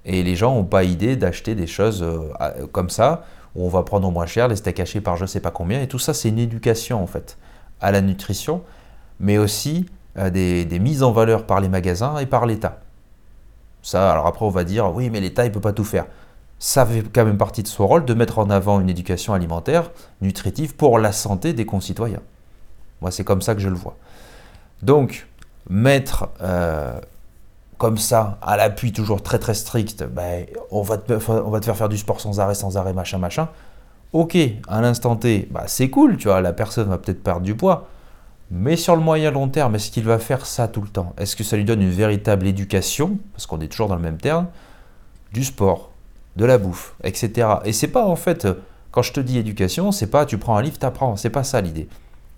Et 0.04 0.22
les 0.22 0.34
gens 0.34 0.54
n'ont 0.54 0.64
pas 0.64 0.84
idée 0.84 1.16
d'acheter 1.16 1.54
des 1.54 1.66
choses 1.66 2.02
euh, 2.02 2.66
comme 2.72 2.90
ça, 2.90 3.24
où 3.54 3.64
on 3.64 3.68
va 3.68 3.82
prendre 3.82 4.08
au 4.08 4.10
moins 4.10 4.26
cher, 4.26 4.48
les 4.48 4.56
steaks 4.56 4.80
hachés 4.80 5.00
par 5.00 5.16
je 5.16 5.26
sais 5.26 5.40
pas 5.40 5.50
combien. 5.50 5.80
Et 5.80 5.88
tout 5.88 5.98
ça, 5.98 6.14
c'est 6.14 6.28
une 6.28 6.38
éducation 6.38 7.02
en 7.02 7.06
fait 7.06 7.38
à 7.80 7.92
la 7.92 8.00
nutrition, 8.00 8.62
mais 9.20 9.38
aussi 9.38 9.86
euh, 10.18 10.30
des, 10.30 10.64
des, 10.64 10.78
mises 10.78 11.02
en 11.02 11.12
valeur 11.12 11.46
par 11.46 11.60
les 11.60 11.68
magasins 11.68 12.18
et 12.18 12.26
par 12.26 12.46
l'État. 12.46 12.80
Ça, 13.82 14.12
alors 14.12 14.26
après, 14.26 14.44
on 14.44 14.50
va 14.50 14.64
dire, 14.64 14.94
oui, 14.94 15.10
mais 15.10 15.20
l'État, 15.20 15.44
il 15.44 15.48
ne 15.48 15.54
peut 15.54 15.60
pas 15.60 15.72
tout 15.72 15.84
faire. 15.84 16.06
Ça 16.58 16.86
fait 16.86 17.02
quand 17.12 17.24
même 17.24 17.38
partie 17.38 17.62
de 17.62 17.68
son 17.68 17.86
rôle 17.86 18.04
de 18.04 18.14
mettre 18.14 18.38
en 18.38 18.48
avant 18.48 18.80
une 18.80 18.88
éducation 18.88 19.34
alimentaire 19.34 19.90
nutritive 20.20 20.76
pour 20.76 20.98
la 20.98 21.10
santé 21.10 21.52
des 21.52 21.66
concitoyens. 21.66 22.22
Moi, 23.00 23.10
c'est 23.10 23.24
comme 23.24 23.42
ça 23.42 23.54
que 23.54 23.60
je 23.60 23.68
le 23.68 23.74
vois. 23.74 23.96
Donc, 24.82 25.26
mettre 25.68 26.28
euh, 26.40 27.00
comme 27.78 27.98
ça, 27.98 28.38
à 28.42 28.56
l'appui 28.56 28.92
toujours 28.92 29.24
très 29.24 29.40
très 29.40 29.54
strict, 29.54 30.04
ben, 30.04 30.46
on, 30.70 30.82
va 30.82 30.98
te, 30.98 31.14
on 31.14 31.60
faire 31.60 31.76
faire 31.76 31.88
du 31.88 31.98
sport 31.98 32.20
sans 32.20 32.38
arrêt, 32.38 32.54
sans 32.54 32.76
arrêt, 32.76 32.92
machin, 32.92 33.18
machin. 33.18 33.48
Ok, 34.12 34.36
à 34.68 34.80
l'instant 34.80 35.16
T, 35.16 35.48
bah, 35.50 35.64
c'est 35.66 35.90
cool, 35.90 36.16
tu 36.16 36.28
vois, 36.28 36.40
la 36.40 36.52
personne 36.52 36.88
va 36.88 36.98
peut-être 36.98 37.24
perdre 37.24 37.40
du 37.40 37.56
poids. 37.56 37.88
Mais 38.54 38.76
sur 38.76 38.96
le 38.96 39.00
moyen 39.00 39.30
long 39.30 39.48
terme, 39.48 39.76
est-ce 39.76 39.90
qu'il 39.90 40.04
va 40.04 40.18
faire 40.18 40.44
ça 40.44 40.68
tout 40.68 40.82
le 40.82 40.88
temps? 40.88 41.14
Est-ce 41.16 41.36
que 41.36 41.42
ça 41.42 41.56
lui 41.56 41.64
donne 41.64 41.80
une 41.80 41.88
véritable 41.90 42.46
éducation? 42.46 43.18
Parce 43.32 43.46
qu'on 43.46 43.58
est 43.60 43.68
toujours 43.68 43.88
dans 43.88 43.96
le 43.96 44.02
même 44.02 44.18
terme, 44.18 44.46
du 45.32 45.42
sport, 45.42 45.90
de 46.36 46.44
la 46.44 46.58
bouffe, 46.58 46.94
etc. 47.02 47.48
Et 47.64 47.72
c'est 47.72 47.88
pas 47.88 48.04
en 48.04 48.14
fait, 48.14 48.46
quand 48.90 49.00
je 49.00 49.14
te 49.14 49.20
dis 49.20 49.38
éducation, 49.38 49.90
c'est 49.90 50.08
pas 50.08 50.26
tu 50.26 50.36
prends 50.36 50.54
un 50.58 50.60
livre, 50.60 50.78
t'apprends. 50.78 51.16
C'est 51.16 51.30
pas 51.30 51.44
ça 51.44 51.62
l'idée. 51.62 51.88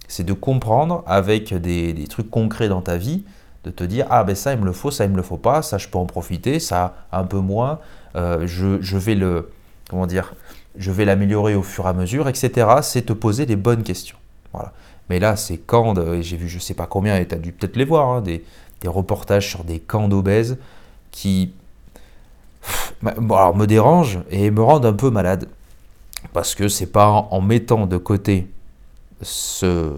C'est 0.07 0.23
de 0.23 0.33
comprendre 0.33 1.03
avec 1.09 1.53
des, 1.53 2.07
trucs 2.09 2.31
concrets 2.31 2.69
dans 2.69 2.81
ta 2.81 2.97
vie 2.97 3.25
de 3.65 3.71
te 3.71 3.83
dire 3.83 4.07
ah 4.11 4.23
ben 4.23 4.37
ça 4.37 4.53
il 4.53 4.61
me 4.61 4.67
le 4.67 4.73
faut, 4.73 4.93
ça 4.93 5.07
il 5.07 5.11
me 5.11 5.17
le 5.17 5.23
faut 5.23 5.37
pas, 5.37 5.63
ça 5.63 5.79
je 5.79 5.89
peux 5.89 5.99
en 5.99 6.07
profiter, 6.07 6.61
ça 6.61 6.95
un 7.11 7.25
peu 7.25 7.39
moins, 7.39 7.81
euh, 8.15 8.47
je, 8.47 8.97
vais 8.97 9.17
le 9.17 9.51
comment 9.91 10.07
dire, 10.07 10.35
je 10.77 10.93
vais 10.93 11.05
l'améliorer 11.05 11.57
au 11.57 11.63
fur 11.65 11.87
et 11.87 11.89
à 11.89 11.93
mesure, 11.93 12.29
etc. 12.29 12.69
C'est 12.83 13.03
te 13.03 13.13
poser 13.13 13.47
des 13.47 13.57
bonnes 13.57 13.83
questions. 13.83 14.19
Voilà. 14.53 14.73
Mais 15.11 15.19
là 15.19 15.37
c'est 15.37 15.59
quand, 15.59 15.99
et 15.99 16.23
j'ai 16.23 16.37
vu 16.37 16.49
je 16.49 16.59
sais 16.59 16.75
pas 16.75 16.87
combien, 16.87 17.17
et 17.17 17.27
tu 17.27 17.35
as 17.35 17.39
dû 17.39 17.53
peut-être 17.53 17.77
les 17.77 17.85
voir, 17.85 18.09
hein, 18.09 18.21
des, 18.21 18.45
reportages 18.87 19.49
sur 19.49 19.65
des 19.65 19.81
camps 19.81 20.09
d'obèses 20.09 20.59
qui 21.11 21.55
me 23.03 23.65
dérangent 23.65 24.19
et 24.31 24.51
me 24.51 24.63
rendent 24.63 24.85
un 24.85 24.93
peu 24.93 25.09
malade. 25.09 25.49
Parce 26.35 26.55
que 26.55 26.69
c'est 26.69 26.93
pas 26.93 27.09
en 27.09 27.41
mettant 27.41 27.87
de 27.87 27.97
côté 27.97 28.47
ce, 29.23 29.91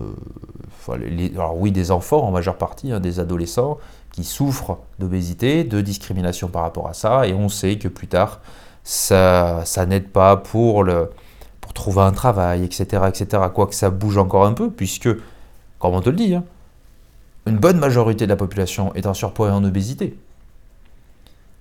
alors 1.34 1.58
oui, 1.58 1.72
des 1.72 1.90
enfants 1.90 2.22
en 2.22 2.30
majeure 2.30 2.58
partie, 2.58 2.92
hein, 2.92 3.00
des 3.00 3.20
adolescents 3.20 3.78
qui 4.12 4.24
souffrent 4.24 4.78
d'obésité, 4.98 5.64
de 5.64 5.80
discrimination 5.80 6.48
par 6.48 6.62
rapport 6.62 6.88
à 6.88 6.94
ça, 6.94 7.26
et 7.26 7.34
on 7.34 7.48
sait 7.48 7.76
que 7.76 7.88
plus 7.88 8.06
tard, 8.06 8.40
ça, 8.82 9.62
ça 9.64 9.84
n'aide 9.84 10.08
pas 10.08 10.36
pour, 10.36 10.84
le, 10.84 11.10
trouver 11.76 12.02
un 12.02 12.12
travail, 12.12 12.64
etc., 12.64 13.04
etc. 13.08 13.44
Quoique 13.54 13.74
ça 13.74 13.90
bouge 13.90 14.18
encore 14.18 14.44
un 14.44 14.52
peu, 14.52 14.70
puisque, 14.70 15.08
comme 15.78 15.94
on 15.94 16.00
te 16.00 16.10
le 16.10 16.16
dit, 16.16 16.34
hein, 16.34 16.44
une 17.46 17.58
bonne 17.58 17.78
majorité 17.78 18.24
de 18.24 18.30
la 18.30 18.36
population 18.36 18.92
est 18.94 19.06
en 19.06 19.14
surpoids 19.14 19.48
et 19.48 19.52
en 19.52 19.62
obésité. 19.62 20.18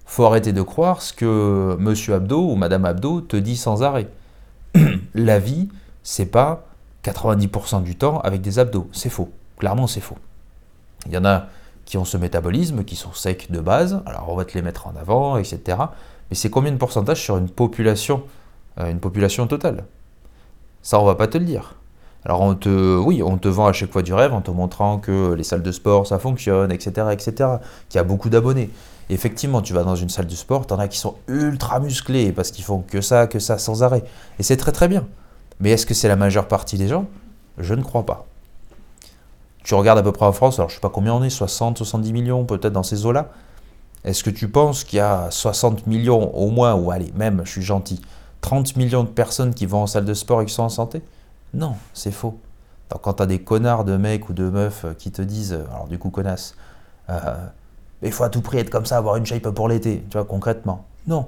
Faut 0.05 0.25
arrêter 0.25 0.53
de 0.53 0.61
croire 0.61 1.01
ce 1.01 1.13
que 1.13 1.75
Monsieur 1.79 2.15
Abdo 2.15 2.49
ou 2.49 2.55
Madame 2.55 2.85
Abdo 2.85 3.21
te 3.21 3.37
dit 3.37 3.55
sans 3.55 3.83
arrêt. 3.83 4.07
la 5.13 5.39
vie, 5.39 5.69
c'est 6.03 6.25
pas 6.25 6.65
90% 7.03 7.83
du 7.83 7.95
temps 7.95 8.19
avec 8.21 8.41
des 8.41 8.57
abdos. 8.57 8.87
C'est 8.91 9.09
faux. 9.09 9.29
Clairement, 9.57 9.87
c'est 9.87 10.01
faux. 10.01 10.17
Il 11.05 11.13
y 11.13 11.17
en 11.17 11.25
a 11.25 11.47
qui 11.85 11.97
ont 11.97 12.05
ce 12.05 12.17
métabolisme, 12.17 12.83
qui 12.83 12.95
sont 12.95 13.13
secs 13.13 13.51
de 13.51 13.59
base, 13.59 14.01
alors 14.07 14.25
on 14.29 14.35
va 14.35 14.45
te 14.45 14.55
les 14.55 14.63
mettre 14.63 14.87
en 14.87 14.95
avant, 14.95 15.37
etc. 15.37 15.77
Mais 16.29 16.35
c'est 16.35 16.49
combien 16.49 16.71
de 16.71 16.77
pourcentage 16.77 17.21
sur 17.21 17.37
une 17.37 17.49
population, 17.49 18.23
euh, 18.79 18.89
une 18.89 18.99
population 18.99 19.45
totale? 19.45 19.85
Ça, 20.85 20.99
on 20.99 21.03
va 21.03 21.15
pas 21.15 21.25
te 21.25 21.39
le 21.39 21.45
dire. 21.45 21.73
Alors 22.25 22.41
on 22.41 22.53
te, 22.53 22.95
oui, 22.99 23.23
on 23.23 23.39
te 23.39 23.47
vend 23.47 23.65
à 23.65 23.73
chaque 23.73 23.91
fois 23.91 24.03
du 24.03 24.13
rêve 24.13 24.35
en 24.35 24.41
te 24.41 24.51
montrant 24.51 24.99
que 24.99 25.33
les 25.33 25.43
salles 25.43 25.63
de 25.63 25.71
sport 25.71 26.05
ça 26.05 26.19
fonctionne, 26.19 26.71
etc., 26.71 27.07
etc. 27.11 27.33
Qu'il 27.89 27.97
y 27.97 27.97
a 27.97 28.03
beaucoup 28.03 28.29
d'abonnés. 28.29 28.69
Effectivement, 29.09 29.63
tu 29.63 29.73
vas 29.73 29.83
dans 29.83 29.95
une 29.95 30.09
salle 30.09 30.27
de 30.27 30.35
sport, 30.35 30.67
t'en 30.67 30.77
as 30.77 30.87
qui 30.87 30.99
sont 30.99 31.15
ultra 31.27 31.79
musclés 31.79 32.31
parce 32.31 32.51
qu'ils 32.51 32.63
font 32.63 32.83
que 32.87 33.01
ça, 33.01 33.25
que 33.25 33.39
ça 33.39 33.57
sans 33.57 33.81
arrêt. 33.81 34.03
Et 34.37 34.43
c'est 34.43 34.57
très 34.57 34.71
très 34.71 34.87
bien. 34.87 35.07
Mais 35.59 35.71
est-ce 35.71 35.87
que 35.87 35.95
c'est 35.95 36.07
la 36.07 36.15
majeure 36.15 36.47
partie 36.47 36.77
des 36.77 36.87
gens? 36.87 37.07
Je 37.57 37.73
ne 37.73 37.81
crois 37.81 38.05
pas. 38.05 38.27
Tu 39.63 39.73
regardes 39.73 39.97
à 39.97 40.03
peu 40.03 40.11
près 40.11 40.27
en 40.27 40.33
France, 40.33 40.59
alors 40.59 40.69
je 40.69 40.75
ne 40.75 40.77
sais 40.77 40.81
pas 40.81 40.89
combien 40.89 41.15
on 41.15 41.23
est, 41.23 41.31
60, 41.31 41.79
70 41.79 42.13
millions 42.13 42.45
peut-être 42.45 42.73
dans 42.73 42.83
ces 42.83 43.07
eaux-là? 43.07 43.29
Est-ce 44.03 44.23
que 44.23 44.29
tu 44.29 44.49
penses 44.49 44.83
qu'il 44.83 44.97
y 44.97 44.99
a 44.99 45.31
60 45.31 45.87
millions 45.87 46.31
au 46.35 46.51
moins, 46.51 46.75
ou 46.75 46.91
allez, 46.91 47.11
même, 47.15 47.41
je 47.43 47.49
suis 47.49 47.63
gentil, 47.63 47.99
30 48.45 48.75
millions 48.75 49.03
de 49.03 49.09
personnes 49.09 49.53
qui 49.55 49.65
vont 49.65 49.81
en 49.81 49.87
salle 49.87 50.05
de 50.05 50.13
sport 50.13 50.41
et 50.41 50.45
qui 50.45 50.53
sont 50.53 50.63
en 50.63 50.69
santé? 50.69 51.01
Non, 51.53 51.75
c'est 51.93 52.11
faux. 52.11 52.37
Quand 53.01 53.13
tu 53.13 53.25
des 53.25 53.39
connards 53.39 53.85
de 53.85 53.97
mecs 53.97 54.29
ou 54.29 54.33
de 54.33 54.49
meufs 54.49 54.85
qui 54.99 55.11
te 55.11 55.23
disent, 55.23 55.53
alors 55.71 55.87
du 55.87 55.97
coup 55.97 56.11
connasse, 56.11 56.55
euh, 57.09 57.35
il 58.03 58.11
faut 58.11 58.23
à 58.23 58.29
tout 58.29 58.41
prix 58.41 58.59
être 58.59 58.69
comme 58.69 58.85
ça, 58.85 58.97
avoir 58.97 59.15
une 59.15 59.25
shape 59.25 59.49
pour 59.49 59.67
l'été, 59.67 60.05
tu 60.11 60.17
vois, 60.17 60.25
concrètement. 60.25 60.85
Non. 61.07 61.27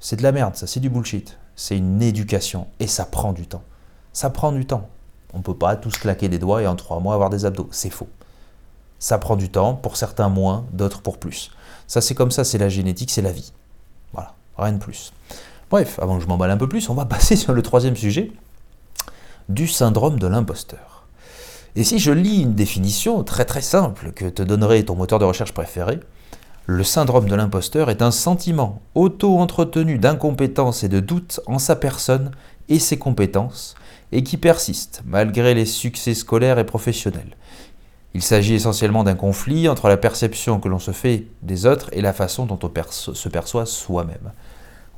C'est 0.00 0.16
de 0.16 0.22
la 0.22 0.32
merde, 0.32 0.54
ça, 0.54 0.66
c'est 0.66 0.80
du 0.80 0.90
bullshit 0.90 1.38
c'est 1.56 1.76
une 1.76 2.02
éducation 2.02 2.66
et 2.80 2.86
ça 2.86 3.04
prend 3.04 3.32
du 3.32 3.46
temps. 3.46 3.62
Ça 4.12 4.30
prend 4.30 4.52
du 4.52 4.66
temps. 4.66 4.88
On 5.32 5.38
ne 5.38 5.42
peut 5.42 5.56
pas 5.56 5.76
tous 5.76 5.96
claquer 5.96 6.28
des 6.28 6.38
doigts 6.38 6.62
et 6.62 6.66
en 6.66 6.76
trois 6.76 7.00
mois 7.00 7.14
avoir 7.14 7.30
des 7.30 7.44
abdos. 7.44 7.68
C'est 7.70 7.90
faux. 7.90 8.08
Ça 8.98 9.18
prend 9.18 9.36
du 9.36 9.50
temps, 9.50 9.74
pour 9.74 9.96
certains 9.96 10.28
moins, 10.28 10.64
d'autres 10.72 11.02
pour 11.02 11.18
plus. 11.18 11.50
Ça 11.86 12.00
c'est 12.00 12.14
comme 12.14 12.30
ça, 12.30 12.44
c'est 12.44 12.58
la 12.58 12.68
génétique, 12.68 13.10
c'est 13.10 13.22
la 13.22 13.32
vie. 13.32 13.52
Voilà, 14.12 14.34
rien 14.56 14.72
de 14.72 14.78
plus. 14.78 15.12
Bref, 15.72 15.98
avant 16.02 16.18
que 16.18 16.22
je 16.22 16.28
m'emballe 16.28 16.50
un 16.50 16.58
peu 16.58 16.68
plus, 16.68 16.90
on 16.90 16.94
va 16.94 17.04
passer 17.06 17.34
sur 17.34 17.54
le 17.54 17.62
troisième 17.62 17.96
sujet 17.96 18.30
du 19.48 19.66
syndrome 19.66 20.18
de 20.18 20.26
l'imposteur. 20.26 21.06
Et 21.76 21.82
si 21.82 21.98
je 21.98 22.12
lis 22.12 22.42
une 22.42 22.54
définition 22.54 23.24
très 23.24 23.46
très 23.46 23.62
simple 23.62 24.12
que 24.12 24.26
te 24.26 24.42
donnerait 24.42 24.82
ton 24.82 24.94
moteur 24.94 25.18
de 25.18 25.24
recherche 25.24 25.54
préféré, 25.54 25.98
le 26.66 26.84
syndrome 26.84 27.26
de 27.26 27.34
l'imposteur 27.34 27.88
est 27.88 28.02
un 28.02 28.10
sentiment 28.10 28.82
auto-entretenu 28.94 29.96
d'incompétence 29.96 30.84
et 30.84 30.90
de 30.90 31.00
doute 31.00 31.40
en 31.46 31.58
sa 31.58 31.74
personne 31.74 32.32
et 32.68 32.78
ses 32.78 32.98
compétences, 32.98 33.74
et 34.12 34.22
qui 34.22 34.36
persiste 34.36 35.00
malgré 35.06 35.54
les 35.54 35.64
succès 35.64 36.12
scolaires 36.12 36.58
et 36.58 36.66
professionnels. 36.66 37.34
Il 38.12 38.22
s'agit 38.22 38.54
essentiellement 38.54 39.04
d'un 39.04 39.14
conflit 39.14 39.70
entre 39.70 39.88
la 39.88 39.96
perception 39.96 40.60
que 40.60 40.68
l'on 40.68 40.78
se 40.78 40.90
fait 40.90 41.28
des 41.40 41.64
autres 41.64 41.88
et 41.92 42.02
la 42.02 42.12
façon 42.12 42.44
dont 42.44 42.58
on 42.62 42.90
se 42.90 43.28
perçoit 43.30 43.64
soi-même. 43.64 44.32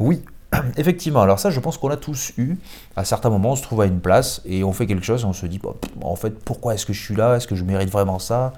Oui, 0.00 0.25
effectivement, 0.76 1.23
alors 1.23 1.38
ça 1.38 1.50
je 1.50 1.61
pense 1.61 1.78
qu'on 1.78 1.88
l'a 1.88 1.96
tous 1.96 2.32
eu. 2.38 2.56
À 2.96 3.04
certains 3.04 3.30
moments 3.30 3.52
on 3.52 3.56
se 3.56 3.62
trouve 3.62 3.80
à 3.80 3.87
une 3.87 4.00
place 4.00 4.40
et 4.44 4.64
on 4.64 4.73
fait 4.73 4.87
quelque 4.87 5.04
chose 5.04 5.23
et 5.23 5.26
on 5.26 5.32
se 5.32 5.46
dit, 5.46 5.61
en 6.02 6.16
fait 6.16 6.38
pourquoi 6.44 6.75
est-ce 6.75 6.87
que 6.87 6.92
je 6.92 7.02
suis 7.02 7.14
là? 7.14 7.37
Est-ce 7.37 7.46
que 7.46 7.54
je 7.54 7.64
mérite 7.64 7.90
vraiment 7.90 8.18
ça? 8.18 8.52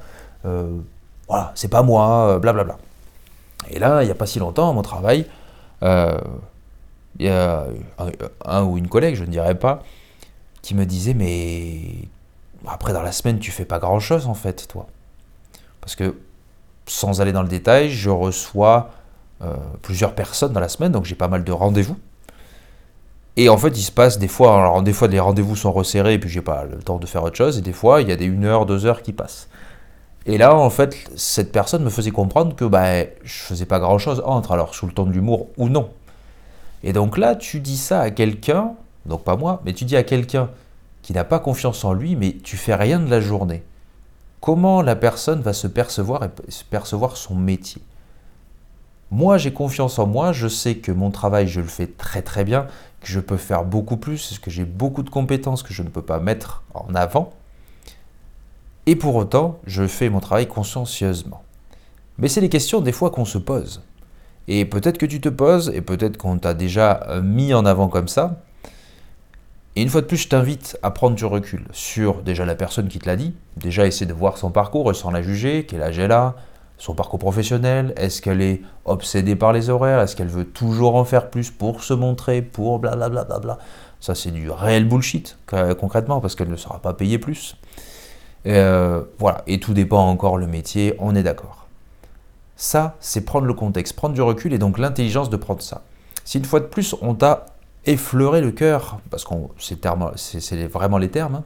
Euh, 0.45 0.76
Voilà, 1.29 1.53
c'est 1.55 1.69
pas 1.69 1.83
moi, 1.83 2.38
blablabla. 2.38 2.65
Bla 2.65 2.75
bla. 2.75 2.87
Et 3.71 3.79
là, 3.79 4.03
il 4.03 4.07
n'y 4.07 4.12
a 4.12 4.15
pas 4.15 4.26
si 4.26 4.38
longtemps, 4.38 4.71
à 4.71 4.73
mon 4.73 4.83
travail, 4.83 5.26
euh, 5.83 6.19
il 7.19 7.26
y 7.26 7.29
a 7.29 7.67
un, 8.45 8.62
ou 8.62 8.79
une 8.79 8.88
collègue, 8.88 9.15
je 9.17 9.25
ne 9.25 9.31
dirais 9.31 9.55
pas, 9.57 9.83
qui 10.62 10.75
me 10.75 10.85
disait 10.87 11.15
Mais 11.15 11.81
après, 12.67 12.93
dans 12.93 13.03
la 13.03 13.12
semaine, 13.12 13.38
tu 13.38 13.50
fais 13.50 13.65
pas 13.65 13.79
grand 13.79 14.00
chose 14.00 14.26
en 14.26 14.35
fait, 14.35 14.69
toi. 14.69 14.87
Parce 15.81 15.97
que, 15.97 16.15
sans 16.87 17.21
aller 17.21 17.33
dans 17.33 17.43
le 17.43 17.49
détail, 17.49 17.91
je 17.91 18.11
reçois 18.11 18.91
euh, 18.91 18.96
plusieurs 19.83 20.14
personnes 20.14 20.52
dans 20.52 20.61
la 20.61 20.69
semaine, 20.69 20.93
donc 20.93 21.05
j'ai 21.05 21.14
pas 21.14 21.28
mal 21.28 21.45
de 21.45 21.52
rendez-vous. 21.52 21.97
Et 23.37 23.49
en 23.50 23.59
fait, 23.59 23.76
il 23.76 23.83
se 23.83 23.93
passe 23.93 24.19
des 24.19 24.28
fois, 24.28 24.59
alors 24.59 24.83
des 24.83 24.95
fois 24.95 25.09
les 25.09 25.21
rendez-vous 25.21 25.57
sont 25.57 25.71
resserrés 25.71 26.14
et 26.14 26.19
puis 26.19 26.31
j'ai 26.31 26.40
pas 26.40 26.64
le 26.64 26.78
temps 26.78 26.97
de 26.97 27.07
faire 27.07 27.23
autre 27.23 27.37
chose, 27.37 27.59
et 27.59 27.61
des 27.61 27.75
fois 27.75 28.00
il 28.00 28.09
y 28.09 28.12
a 28.12 28.16
des 28.16 28.28
1 28.28 28.45
heure, 28.45 28.64
2 28.64 28.87
heures 28.87 29.02
qui 29.02 29.12
passent. 29.12 29.49
Et 30.25 30.38
là, 30.38 30.57
en 30.57 30.71
fait, 30.71 30.97
cette 31.14 31.52
personne 31.52 31.85
me 31.85 31.90
faisait 31.90 32.11
comprendre 32.11 32.57
que 32.57 32.64
bah, 32.64 33.05
je 33.23 33.38
faisais 33.43 33.66
pas 33.66 33.78
grand-chose 33.78 34.23
entre, 34.25 34.52
alors 34.52 34.75
sous 34.75 34.87
le 34.87 34.93
ton 34.93 35.05
de 35.05 35.12
l'humour 35.12 35.49
ou 35.57 35.69
non. 35.69 35.90
Et 36.83 36.93
donc 36.93 37.16
là, 37.16 37.37
tu 37.37 37.61
dis 37.61 37.76
ça 37.76 38.00
à 38.00 38.11
quelqu'un, 38.11 38.73
donc 39.05 39.23
pas 39.23 39.37
moi, 39.37 39.62
mais 39.64 39.73
tu 39.73 39.85
dis 39.85 39.97
à 39.97 40.02
quelqu'un 40.02 40.50
qui 41.02 41.12
n'a 41.12 41.23
pas 41.23 41.38
confiance 41.38 41.85
en 41.85 41.93
lui, 41.93 42.16
mais 42.16 42.33
tu 42.43 42.57
fais 42.57 42.75
rien 42.75 42.99
de 42.99 43.09
la 43.09 43.21
journée. 43.21 43.62
Comment 44.40 44.83
la 44.83 44.97
personne 44.97 45.43
va 45.43 45.52
se 45.52 45.69
percevoir 45.69 46.25
et 46.25 46.50
se 46.50 46.64
percevoir 46.64 47.16
son 47.16 47.37
métier? 47.37 47.83
Moi, 49.11 49.39
j'ai 49.39 49.53
confiance 49.53 49.99
en 49.99 50.07
moi, 50.07 50.33
je 50.33 50.49
sais 50.49 50.77
que 50.77 50.91
mon 50.91 51.11
travail, 51.11 51.47
je 51.47 51.61
le 51.61 51.67
fais 51.67 51.87
très 51.87 52.23
très 52.23 52.45
bien, 52.45 52.67
que 53.01 53.09
je 53.09 53.21
peux 53.21 53.37
faire 53.37 53.65
beaucoup 53.65 53.97
plus, 53.97 54.39
que 54.41 54.51
j'ai 54.51 54.65
beaucoup 54.65 55.03
de 55.03 55.11
compétences 55.11 55.63
que 55.63 55.73
je 55.73 55.83
ne 55.83 55.89
peux 55.89 56.03
pas 56.03 56.19
mettre 56.19 56.65
en 56.75 56.95
avant. 56.95 57.33
Et 58.87 58.97
pour 58.97 59.15
autant, 59.15 59.59
je 59.67 59.87
fais 59.87 60.09
mon 60.11 60.21
travail 60.21 60.49
consciencieusement. 60.49 61.43
Mais 62.19 62.29
c'est 62.29 62.41
les 62.41 62.49
questions 62.49 62.81
des 62.81 62.93
fois 62.93 63.11
qu'on 63.11 63.25
se 63.25 63.39
pose. 63.39 63.83
Et 64.49 64.65
peut-être 64.65 64.99
que 64.99 65.07
tu 65.07 65.21
te 65.21 65.29
poses, 65.29 65.71
et 65.75 65.83
peut-être 65.83 66.17
qu'on 66.17 66.39
t'a 66.39 66.55
déjà 66.55 67.03
euh, 67.09 67.23
mis 67.23 67.53
en 67.53 67.67
avant 67.67 67.89
comme 67.89 68.09
ça. 68.09 68.41
Et 69.75 69.83
une 69.83 69.89
fois 69.89 70.01
de 70.01 70.07
plus, 70.07 70.17
je 70.17 70.29
t'invite 70.29 70.79
à 70.83 70.91
prendre 70.91 71.17
du 71.17 71.25
recul 71.25 71.65
sur 71.73 72.23
déjà 72.23 72.45
la 72.45 72.55
personne 72.55 72.89
qui 72.89 72.99
te 72.99 73.07
l'a 73.07 73.17
dit, 73.17 73.35
déjà 73.57 73.87
essayer 73.87 74.07
de 74.07 74.15
voir 74.15 74.39
son 74.39 74.51
parcours 74.51 74.95
sans 74.95 75.11
la 75.11 75.21
juger, 75.21 75.67
quel 75.69 75.83
âge 75.83 75.99
elle 75.99 76.13
a, 76.13 76.35
son 76.78 76.95
parcours 76.95 77.18
professionnel 77.18 77.92
Est-ce 77.97 78.21
qu'elle 78.21 78.42
est 78.42 78.62
obsédée 78.85 79.37
par 79.37 79.52
les 79.52 79.71
horaires 79.71 80.00
Est-ce 80.00 80.16
qu'elle 80.16 80.28
veut 80.28 80.45
toujours 80.45 80.97
en 80.97 81.04
faire 81.04 81.30
plus 81.30 81.50
pour 81.50 81.83
se 81.83 81.95
montrer, 81.95 82.42
pour 82.42 82.78
blablabla 82.78 83.25
bla, 83.25 83.38
bla, 83.38 83.54
bla, 83.54 83.59
Ça, 84.00 84.14
c'est 84.14 84.30
du 84.30 84.50
réel 84.50 84.87
bullshit, 84.87 85.38
concrètement, 85.78 86.21
parce 86.21 86.35
qu'elle 86.35 86.50
ne 86.50 86.56
sera 86.56 86.78
pas 86.80 86.92
payée 86.92 87.18
plus. 87.18 87.56
Euh, 88.47 89.02
voilà, 89.18 89.42
et 89.47 89.59
tout 89.59 89.75
dépend 89.75 90.09
encore 90.09 90.37
le 90.37 90.47
métier, 90.47 90.95
on 90.99 91.14
est 91.14 91.23
d'accord. 91.23 91.66
Ça, 92.56 92.97
c'est 93.00 93.25
prendre 93.25 93.47
le 93.47 93.54
contexte, 93.54 93.97
prendre 93.97 94.14
du 94.14 94.23
recul 94.23 94.52
et 94.52 94.59
donc 94.59 94.78
l'intelligence 94.78 95.30
de 95.30 95.37
prendre 95.37 95.62
ça. 95.62 95.83
Si 96.25 96.38
une 96.38 96.45
fois 96.45 96.61
de 96.61 96.66
plus, 96.66 96.95
on 97.02 97.14
t'a 97.14 97.47
effleuré 97.85 98.40
le 98.40 98.52
cœur, 98.52 98.99
parce 99.11 99.25
que 99.25 99.35
c'est 99.56 100.66
vraiment 100.66 100.99
les 100.99 101.11
termes, 101.11 101.37
hein, 101.37 101.45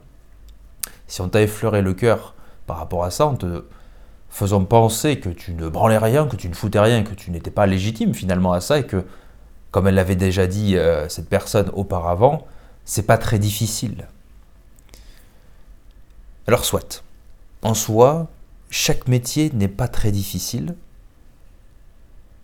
si 1.07 1.21
on 1.21 1.29
t'a 1.29 1.43
effleuré 1.43 1.83
le 1.83 1.95
cœur 1.95 2.35
par 2.67 2.77
rapport 2.79 3.05
à 3.05 3.11
ça, 3.11 3.27
en 3.27 3.35
te 3.35 3.65
faisant 4.31 4.65
penser 4.65 5.19
que 5.19 5.29
tu 5.29 5.53
ne 5.53 5.69
branlais 5.69 5.99
rien, 5.99 6.27
que 6.27 6.37
tu 6.37 6.49
ne 6.49 6.55
foutais 6.55 6.81
rien, 6.81 7.03
que 7.03 7.15
tu 7.15 7.31
n'étais 7.31 7.51
pas 7.51 7.67
légitime 7.67 8.15
finalement 8.15 8.53
à 8.53 8.61
ça, 8.61 8.79
et 8.79 8.87
que, 8.87 9.05
comme 9.71 9.89
elle 9.89 9.97
l'avait 9.97 10.17
déjà 10.17 10.47
dit 10.47 10.77
euh, 10.77 11.09
cette 11.09 11.29
personne 11.29 11.71
auparavant, 11.75 12.47
c'est 12.85 13.03
pas 13.03 13.19
très 13.19 13.39
difficile. 13.39 14.07
Alors 16.47 16.65
soit. 16.65 17.05
En 17.63 17.75
soi, 17.75 18.29
chaque 18.71 19.07
métier 19.09 19.51
n'est 19.53 19.69
pas 19.69 19.89
très 19.89 20.13
difficile 20.13 20.75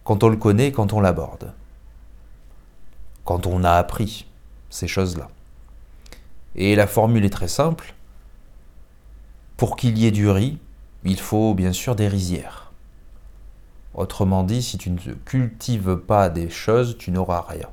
quand 0.05 0.23
on 0.23 0.29
le 0.29 0.37
connaît, 0.37 0.73
quand 0.73 0.93
on 0.93 1.01
l'aborde, 1.01 1.53
quand 3.25 3.47
on 3.47 3.65
a 3.65 3.73
appris 3.73 4.27
ces 4.71 4.87
choses-là. 4.87 5.29
Et 6.55 6.77
la 6.77 6.87
formule 6.87 7.25
est 7.25 7.31
très 7.31 7.49
simple. 7.49 7.95
Pour 9.57 9.77
qu'il 9.77 9.99
y 9.99 10.07
ait 10.07 10.11
du 10.11 10.29
riz, 10.29 10.59
il 11.07 11.21
faut 11.21 11.55
bien 11.55 11.73
sûr 11.73 11.97
des 11.97 12.09
rizières. 12.09 12.73
Autrement 13.95 14.43
dit, 14.43 14.63
si 14.63 14.77
tu 14.77 14.91
ne 14.91 14.99
cultives 15.25 15.97
pas 15.97 16.29
des 16.29 16.51
choses, 16.51 16.99
tu 16.99 17.11
n'auras 17.11 17.45
rien. 17.49 17.69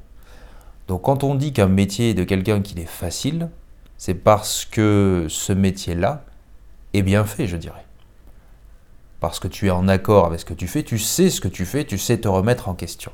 Donc 0.88 1.04
quand 1.04 1.24
on 1.24 1.36
dit 1.36 1.52
qu'un 1.52 1.68
métier 1.68 2.12
est 2.12 2.14
de 2.14 2.24
quelqu'un 2.24 2.62
qui 2.62 2.80
est 2.80 2.86
facile, 2.86 3.50
c'est 3.98 4.14
parce 4.14 4.66
que 4.66 5.28
ce 5.30 5.54
métier-là 5.54 6.24
est 6.94 7.02
bien 7.02 7.26
fait, 7.26 7.48
je 7.48 7.58
dirais. 7.58 7.86
Parce 9.20 9.40
que 9.40 9.48
tu 9.48 9.68
es 9.68 9.72
en 9.72 9.88
accord 9.88 10.26
avec 10.26 10.40
ce 10.40 10.46
que 10.46 10.54
tu 10.54 10.68
fais, 10.68 10.84
tu 10.84 11.00
sais 11.00 11.30
ce 11.30 11.42
que 11.42 11.48
tu 11.48 11.66
fais, 11.66 11.86
tu 11.86 11.98
sais 11.98 12.20
te 12.20 12.28
remettre 12.28 12.70
en 12.70 12.74
question. 12.74 13.12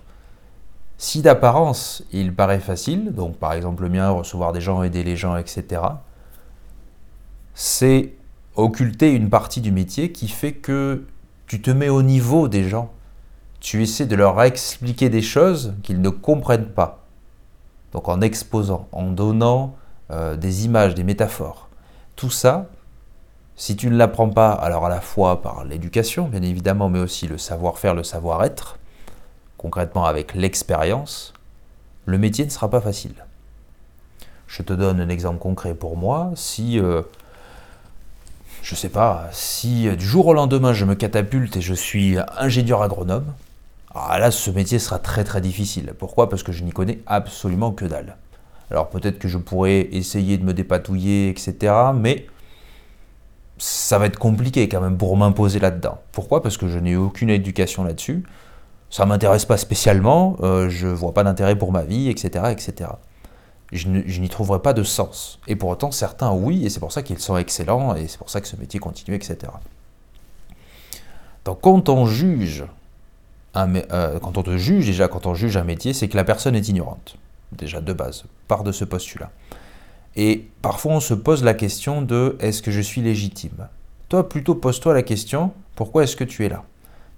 Si 0.97 1.21
d'apparence 1.21 2.03
il 2.11 2.33
paraît 2.33 2.59
facile, 2.59 3.13
donc 3.13 3.38
par 3.38 3.53
exemple 3.53 3.83
le 3.83 3.89
mien, 3.89 4.09
recevoir 4.09 4.51
des 4.51 4.61
gens, 4.61 4.83
aider 4.83 5.03
les 5.03 5.15
gens, 5.15 5.38
etc., 5.38 5.81
c'est 7.53 8.13
occulter 8.61 9.13
une 9.13 9.29
partie 9.29 9.61
du 9.61 9.71
métier 9.71 10.11
qui 10.11 10.27
fait 10.27 10.53
que 10.53 11.05
tu 11.47 11.61
te 11.61 11.71
mets 11.71 11.89
au 11.89 12.01
niveau 12.01 12.47
des 12.47 12.67
gens. 12.67 12.91
Tu 13.59 13.81
essaies 13.83 14.05
de 14.05 14.15
leur 14.15 14.41
expliquer 14.41 15.09
des 15.09 15.21
choses 15.21 15.73
qu'ils 15.83 16.01
ne 16.01 16.09
comprennent 16.09 16.69
pas. 16.69 17.05
Donc 17.91 18.07
en 18.07 18.21
exposant, 18.21 18.87
en 18.91 19.11
donnant 19.11 19.75
euh, 20.11 20.35
des 20.35 20.65
images, 20.65 20.95
des 20.95 21.03
métaphores. 21.03 21.69
Tout 22.15 22.29
ça, 22.29 22.67
si 23.55 23.75
tu 23.75 23.89
ne 23.89 23.97
l'apprends 23.97 24.29
pas, 24.29 24.51
alors 24.51 24.85
à 24.85 24.89
la 24.89 25.01
fois 25.01 25.41
par 25.41 25.65
l'éducation, 25.65 26.27
bien 26.27 26.41
évidemment, 26.41 26.89
mais 26.89 26.99
aussi 26.99 27.27
le 27.27 27.37
savoir-faire, 27.37 27.95
le 27.95 28.03
savoir-être, 28.03 28.77
concrètement 29.57 30.05
avec 30.05 30.33
l'expérience, 30.35 31.33
le 32.05 32.17
métier 32.17 32.45
ne 32.45 32.49
sera 32.49 32.69
pas 32.69 32.81
facile. 32.81 33.13
Je 34.47 34.63
te 34.63 34.73
donne 34.73 34.99
un 34.99 35.09
exemple 35.09 35.39
concret 35.39 35.75
pour 35.75 35.97
moi. 35.97 36.31
Si, 36.35 36.79
euh, 36.79 37.01
je 38.69 38.75
sais 38.75 38.89
pas, 38.89 39.27
si 39.31 39.89
du 39.97 40.05
jour 40.05 40.27
au 40.27 40.33
lendemain 40.35 40.73
je 40.73 40.85
me 40.85 40.93
catapulte 40.93 41.57
et 41.57 41.61
je 41.61 41.73
suis 41.73 42.17
ingénieur 42.38 42.83
agronome, 42.83 43.25
alors 43.95 44.19
là 44.19 44.29
ce 44.29 44.51
métier 44.51 44.77
sera 44.77 44.99
très 44.99 45.23
très 45.23 45.41
difficile. 45.41 45.95
Pourquoi? 45.97 46.29
Parce 46.29 46.43
que 46.43 46.51
je 46.51 46.63
n'y 46.63 46.69
connais 46.69 46.99
absolument 47.07 47.71
que 47.71 47.85
dalle. 47.85 48.15
Alors 48.69 48.91
peut-être 48.91 49.17
que 49.17 49.27
je 49.27 49.39
pourrais 49.39 49.89
essayer 49.91 50.38
de 50.38 50.43
me 50.43 50.53
dépatouiller, 50.53 51.29
etc. 51.29 51.73
Mais 51.95 52.27
ça 53.58 53.97
va 53.97 54.05
être 54.05 54.19
compliqué 54.19 54.69
quand 54.69 54.82
même 54.82 54.99
pour 54.99 55.17
m'imposer 55.17 55.60
là-dedans. 55.60 55.97
Pourquoi? 56.12 56.43
Parce 56.43 56.58
que 56.58 56.67
je 56.67 56.77
n'ai 56.77 56.95
aucune 56.95 57.32
éducation 57.32 57.84
là-dessus. 57.84 58.23
Ça 58.91 59.05
ne 59.05 59.10
m'intéresse 59.10 59.45
pas 59.45 59.58
spécialement, 59.58 60.38
euh, 60.41 60.69
je 60.69 60.86
vois 60.86 61.15
pas 61.15 61.23
d'intérêt 61.23 61.58
pour 61.58 61.71
ma 61.71 61.82
vie, 61.82 62.08
etc. 62.08 62.45
etc. 62.51 62.91
Je 63.71 63.88
n'y 63.88 64.29
trouverai 64.29 64.60
pas 64.62 64.73
de 64.73 64.84
sens. 64.84 65.39
Et 65.47 65.55
pour 65.55 65.69
autant, 65.69 65.91
certains, 65.91 66.32
oui, 66.32 66.65
et 66.65 66.69
c'est 66.69 66.79
pour 66.79 66.91
ça 66.91 67.03
qu'ils 67.03 67.19
sont 67.19 67.38
excellents, 67.38 67.95
et 67.95 68.08
c'est 68.08 68.17
pour 68.17 68.29
ça 68.29 68.41
que 68.41 68.47
ce 68.47 68.55
métier 68.55 68.79
continue, 68.79 69.15
etc. 69.15 69.38
Donc 71.45 71.62
quand 71.62 71.89
on 71.89 72.05
juge, 72.05 72.65
euh, 73.55 74.19
quand 74.19 74.38
on 74.38 74.43
te 74.43 74.58
juge, 74.58 74.86
déjà 74.86 75.08
quand 75.08 75.25
on 75.25 75.34
juge 75.34 75.58
un 75.58 75.63
métier, 75.63 75.93
c'est 75.93 76.08
que 76.08 76.17
la 76.17 76.23
personne 76.23 76.55
est 76.55 76.67
ignorante 76.67 77.15
déjà 77.51 77.82
de 77.82 77.93
base, 77.93 78.25
part 78.47 78.63
de 78.63 78.71
ce 78.71 78.86
postulat. 78.86 79.32
Et 80.15 80.47
parfois 80.62 80.93
on 80.93 80.99
se 80.99 81.13
pose 81.13 81.43
la 81.43 81.53
question 81.53 82.01
de 82.01 82.38
est-ce 82.39 82.62
que 82.62 82.71
je 82.71 82.82
suis 82.82 83.01
légitime? 83.01 83.67
Toi 84.10 84.27
plutôt 84.27 84.55
pose-toi 84.55 84.93
la 84.93 85.03
question 85.03 85.53
pourquoi 85.75 86.03
est-ce 86.03 86.15
que 86.15 86.23
tu 86.23 86.45
es 86.45 86.49
là? 86.49 86.63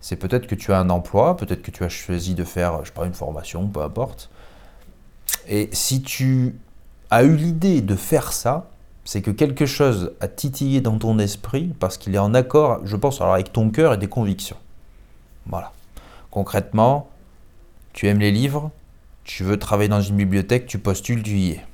C'est 0.02 0.16
peut-être 0.16 0.48
que 0.48 0.56
tu 0.56 0.74
as 0.74 0.80
un 0.80 0.90
emploi, 0.90 1.38
peut-être 1.38 1.62
que 1.62 1.72
tu 1.72 1.84
as 1.84 1.90
choisi 1.90 2.34
de 2.34 2.44
faire, 2.44 2.80
je 2.82 2.88
sais 2.88 2.94
pas, 2.94 3.06
une 3.06 3.14
formation, 3.14 3.68
peu 3.68 3.82
importe. 3.82 4.30
Et 5.48 5.70
si 5.74 6.02
tu 6.02 6.56
as 7.10 7.24
eu 7.24 7.36
l'idée 7.36 7.82
de 7.82 7.96
faire 7.96 8.34
ça, 8.34 8.70
c'est 9.04 9.22
que 9.22 9.32
quelque 9.32 9.66
chose 9.66 10.14
a 10.20 10.28
titillé 10.28 10.82
dans 10.82 10.98
ton 10.98 11.20
esprit 11.20 11.74
parce 11.80 11.98
qu'il 11.98 12.16
est 12.16 12.20
en 12.20 12.34
accord, 12.34 12.80
je 12.86 12.96
pense, 12.96 13.20
alors 13.22 13.34
avec 13.34 13.52
ton 13.52 13.70
cœur 13.70 13.94
et 13.94 13.98
des 13.98 14.08
convictions. 14.08 14.58
Voilà. 15.48 15.72
Concrètement, 16.30 17.10
tu 17.94 18.08
aimes 18.08 18.20
les 18.20 18.32
livres, 18.32 18.72
tu 19.24 19.44
veux 19.44 19.58
travailler 19.58 19.90
dans 19.90 20.02
une 20.02 20.16
bibliothèque, 20.16 20.66
tu 20.68 20.80
postules, 20.80 21.24
tu 21.24 21.32
y 21.32 21.52
es. 21.52 21.66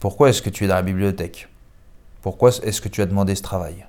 Pourquoi 0.00 0.30
est-ce 0.30 0.42
que 0.42 0.50
tu 0.50 0.64
es 0.64 0.68
dans 0.68 0.74
la 0.74 0.82
bibliothèque? 0.82 1.48
Pourquoi 2.20 2.50
est-ce 2.50 2.80
que 2.80 2.88
tu 2.88 3.02
as 3.02 3.06
demandé 3.06 3.34
ce 3.34 3.42
travail? 3.42 3.86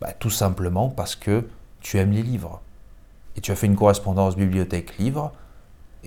Bah, 0.00 0.12
Tout 0.12 0.30
simplement 0.30 0.90
parce 0.90 1.16
que 1.16 1.48
tu 1.80 1.98
aimes 1.98 2.12
les 2.12 2.22
livres. 2.22 2.60
Et 3.36 3.40
tu 3.40 3.50
as 3.50 3.56
fait 3.56 3.66
une 3.66 3.76
correspondance 3.76 4.36
bibliothèque-livre, 4.36 5.32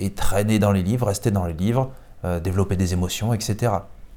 et 0.01 0.11
traîner 0.11 0.59
dans 0.59 0.71
les 0.71 0.83
livres, 0.83 1.07
rester 1.07 1.31
dans 1.31 1.45
les 1.45 1.53
livres, 1.53 1.91
euh, 2.25 2.39
développer 2.39 2.75
des 2.75 2.93
émotions, 2.93 3.33
etc. 3.33 3.71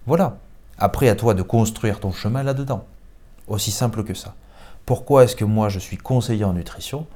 Voilà. 0.07 0.39
Après, 0.79 1.09
à 1.09 1.15
toi 1.15 1.35
de 1.35 1.43
construire 1.43 2.01
ton 2.01 2.11
chemin 2.11 2.43
là-dedans. 2.43 2.85
Aussi 3.47 3.71
simple 3.71 4.03
que 4.03 4.15
ça. 4.15 4.35
Pourquoi 4.87 5.25
est-ce 5.25 5.37
que 5.37 5.45
moi 5.45 5.69
je 5.69 5.79
suis 5.79 5.97
conseiller 5.97 6.45
en 6.45 6.55
nutrition? 6.55 7.07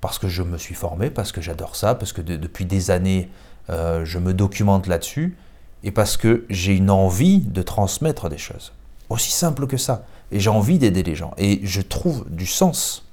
Parce 0.00 0.18
que 0.18 0.28
je 0.28 0.42
me 0.42 0.58
suis 0.58 0.74
formé, 0.74 1.10
parce 1.10 1.32
que 1.32 1.40
j'adore 1.40 1.76
ça, 1.76 1.94
parce 1.94 2.12
que 2.12 2.20
depuis 2.20 2.64
des 2.64 2.90
années 2.90 3.30
euh, 3.70 4.04
je 4.04 4.18
me 4.18 4.34
documente 4.34 4.86
là-dessus, 4.86 5.36
et 5.82 5.90
parce 5.90 6.16
que 6.16 6.44
j'ai 6.50 6.74
une 6.74 6.90
envie 6.90 7.40
de 7.40 7.62
transmettre 7.62 8.28
des 8.28 8.38
choses. 8.38 8.72
Aussi 9.08 9.30
simple 9.30 9.66
que 9.66 9.76
ça. 9.76 10.04
Et 10.32 10.40
j'ai 10.40 10.50
envie 10.50 10.78
d'aider 10.78 11.02
les 11.02 11.14
gens. 11.14 11.32
Et 11.38 11.60
je 11.62 11.80
trouve 11.80 12.26
du 12.28 12.46
sens 12.46 13.04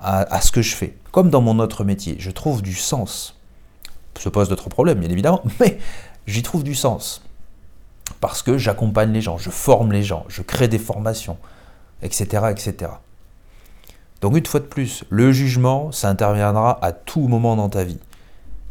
à, 0.00 0.40
ce 0.40 0.50
que 0.50 0.62
je 0.62 0.74
fais. 0.74 0.96
Comme 1.12 1.30
dans 1.30 1.40
mon 1.40 1.60
autre 1.60 1.84
métier, 1.84 2.16
je 2.18 2.30
trouve 2.32 2.60
du 2.60 2.74
sens. 2.74 3.38
Se 4.18 4.28
pose 4.28 4.48
d'autres 4.48 4.68
problèmes, 4.68 5.00
bien 5.00 5.10
évidemment, 5.10 5.42
mais 5.60 5.78
j'y 6.26 6.42
trouve 6.42 6.64
du 6.64 6.74
sens. 6.74 7.22
Parce 8.20 8.42
que 8.42 8.58
j'accompagne 8.58 9.12
les 9.12 9.20
gens, 9.20 9.38
je 9.38 9.50
forme 9.50 9.92
les 9.92 10.02
gens, 10.02 10.24
je 10.28 10.42
crée 10.42 10.68
des 10.68 10.78
formations, 10.78 11.38
etc., 12.02 12.46
etc. 12.50 12.92
Donc 14.20 14.36
une 14.36 14.46
fois 14.46 14.60
de 14.60 14.66
plus, 14.66 15.04
le 15.08 15.32
jugement, 15.32 15.90
ça 15.92 16.08
interviendra 16.08 16.78
à 16.84 16.92
tout 16.92 17.26
moment 17.26 17.56
dans 17.56 17.68
ta 17.68 17.84
vie 17.84 17.98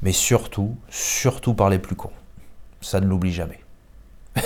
mais 0.02 0.12
surtout, 0.12 0.76
surtout 0.90 1.54
par 1.54 1.70
les 1.70 1.80
plus 1.80 1.96
cons. 1.96 2.12
Ça 2.82 3.00
ne 3.00 3.06
l'oublie 3.06 3.32
jamais. 3.32 3.61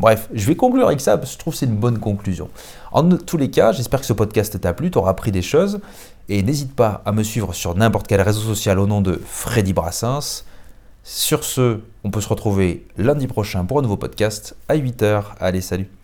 Bref, 0.00 0.28
je 0.32 0.46
vais 0.46 0.56
conclure 0.56 0.86
avec 0.86 1.00
ça 1.00 1.18
parce 1.18 1.30
que 1.30 1.34
je 1.34 1.38
trouve 1.38 1.52
que 1.52 1.58
c'est 1.58 1.66
une 1.66 1.76
bonne 1.76 1.98
conclusion. 1.98 2.48
En 2.92 3.08
tous 3.08 3.36
les 3.36 3.50
cas, 3.50 3.72
j'espère 3.72 4.00
que 4.00 4.06
ce 4.06 4.12
podcast 4.12 4.60
t'a 4.60 4.72
plu, 4.72 4.90
t'auras 4.90 5.10
appris 5.10 5.32
des 5.32 5.42
choses. 5.42 5.80
Et 6.28 6.42
n'hésite 6.42 6.74
pas 6.74 7.02
à 7.04 7.12
me 7.12 7.22
suivre 7.22 7.52
sur 7.52 7.74
n'importe 7.74 8.06
quel 8.06 8.20
réseau 8.20 8.40
social 8.40 8.78
au 8.78 8.86
nom 8.86 9.00
de 9.00 9.20
Freddy 9.26 9.72
Brassens. 9.72 10.44
Sur 11.02 11.44
ce, 11.44 11.80
on 12.04 12.10
peut 12.10 12.20
se 12.20 12.28
retrouver 12.28 12.86
lundi 12.96 13.26
prochain 13.26 13.64
pour 13.64 13.78
un 13.78 13.82
nouveau 13.82 13.96
podcast 13.96 14.54
à 14.68 14.76
8h. 14.76 15.22
Allez, 15.40 15.60
salut 15.60 15.99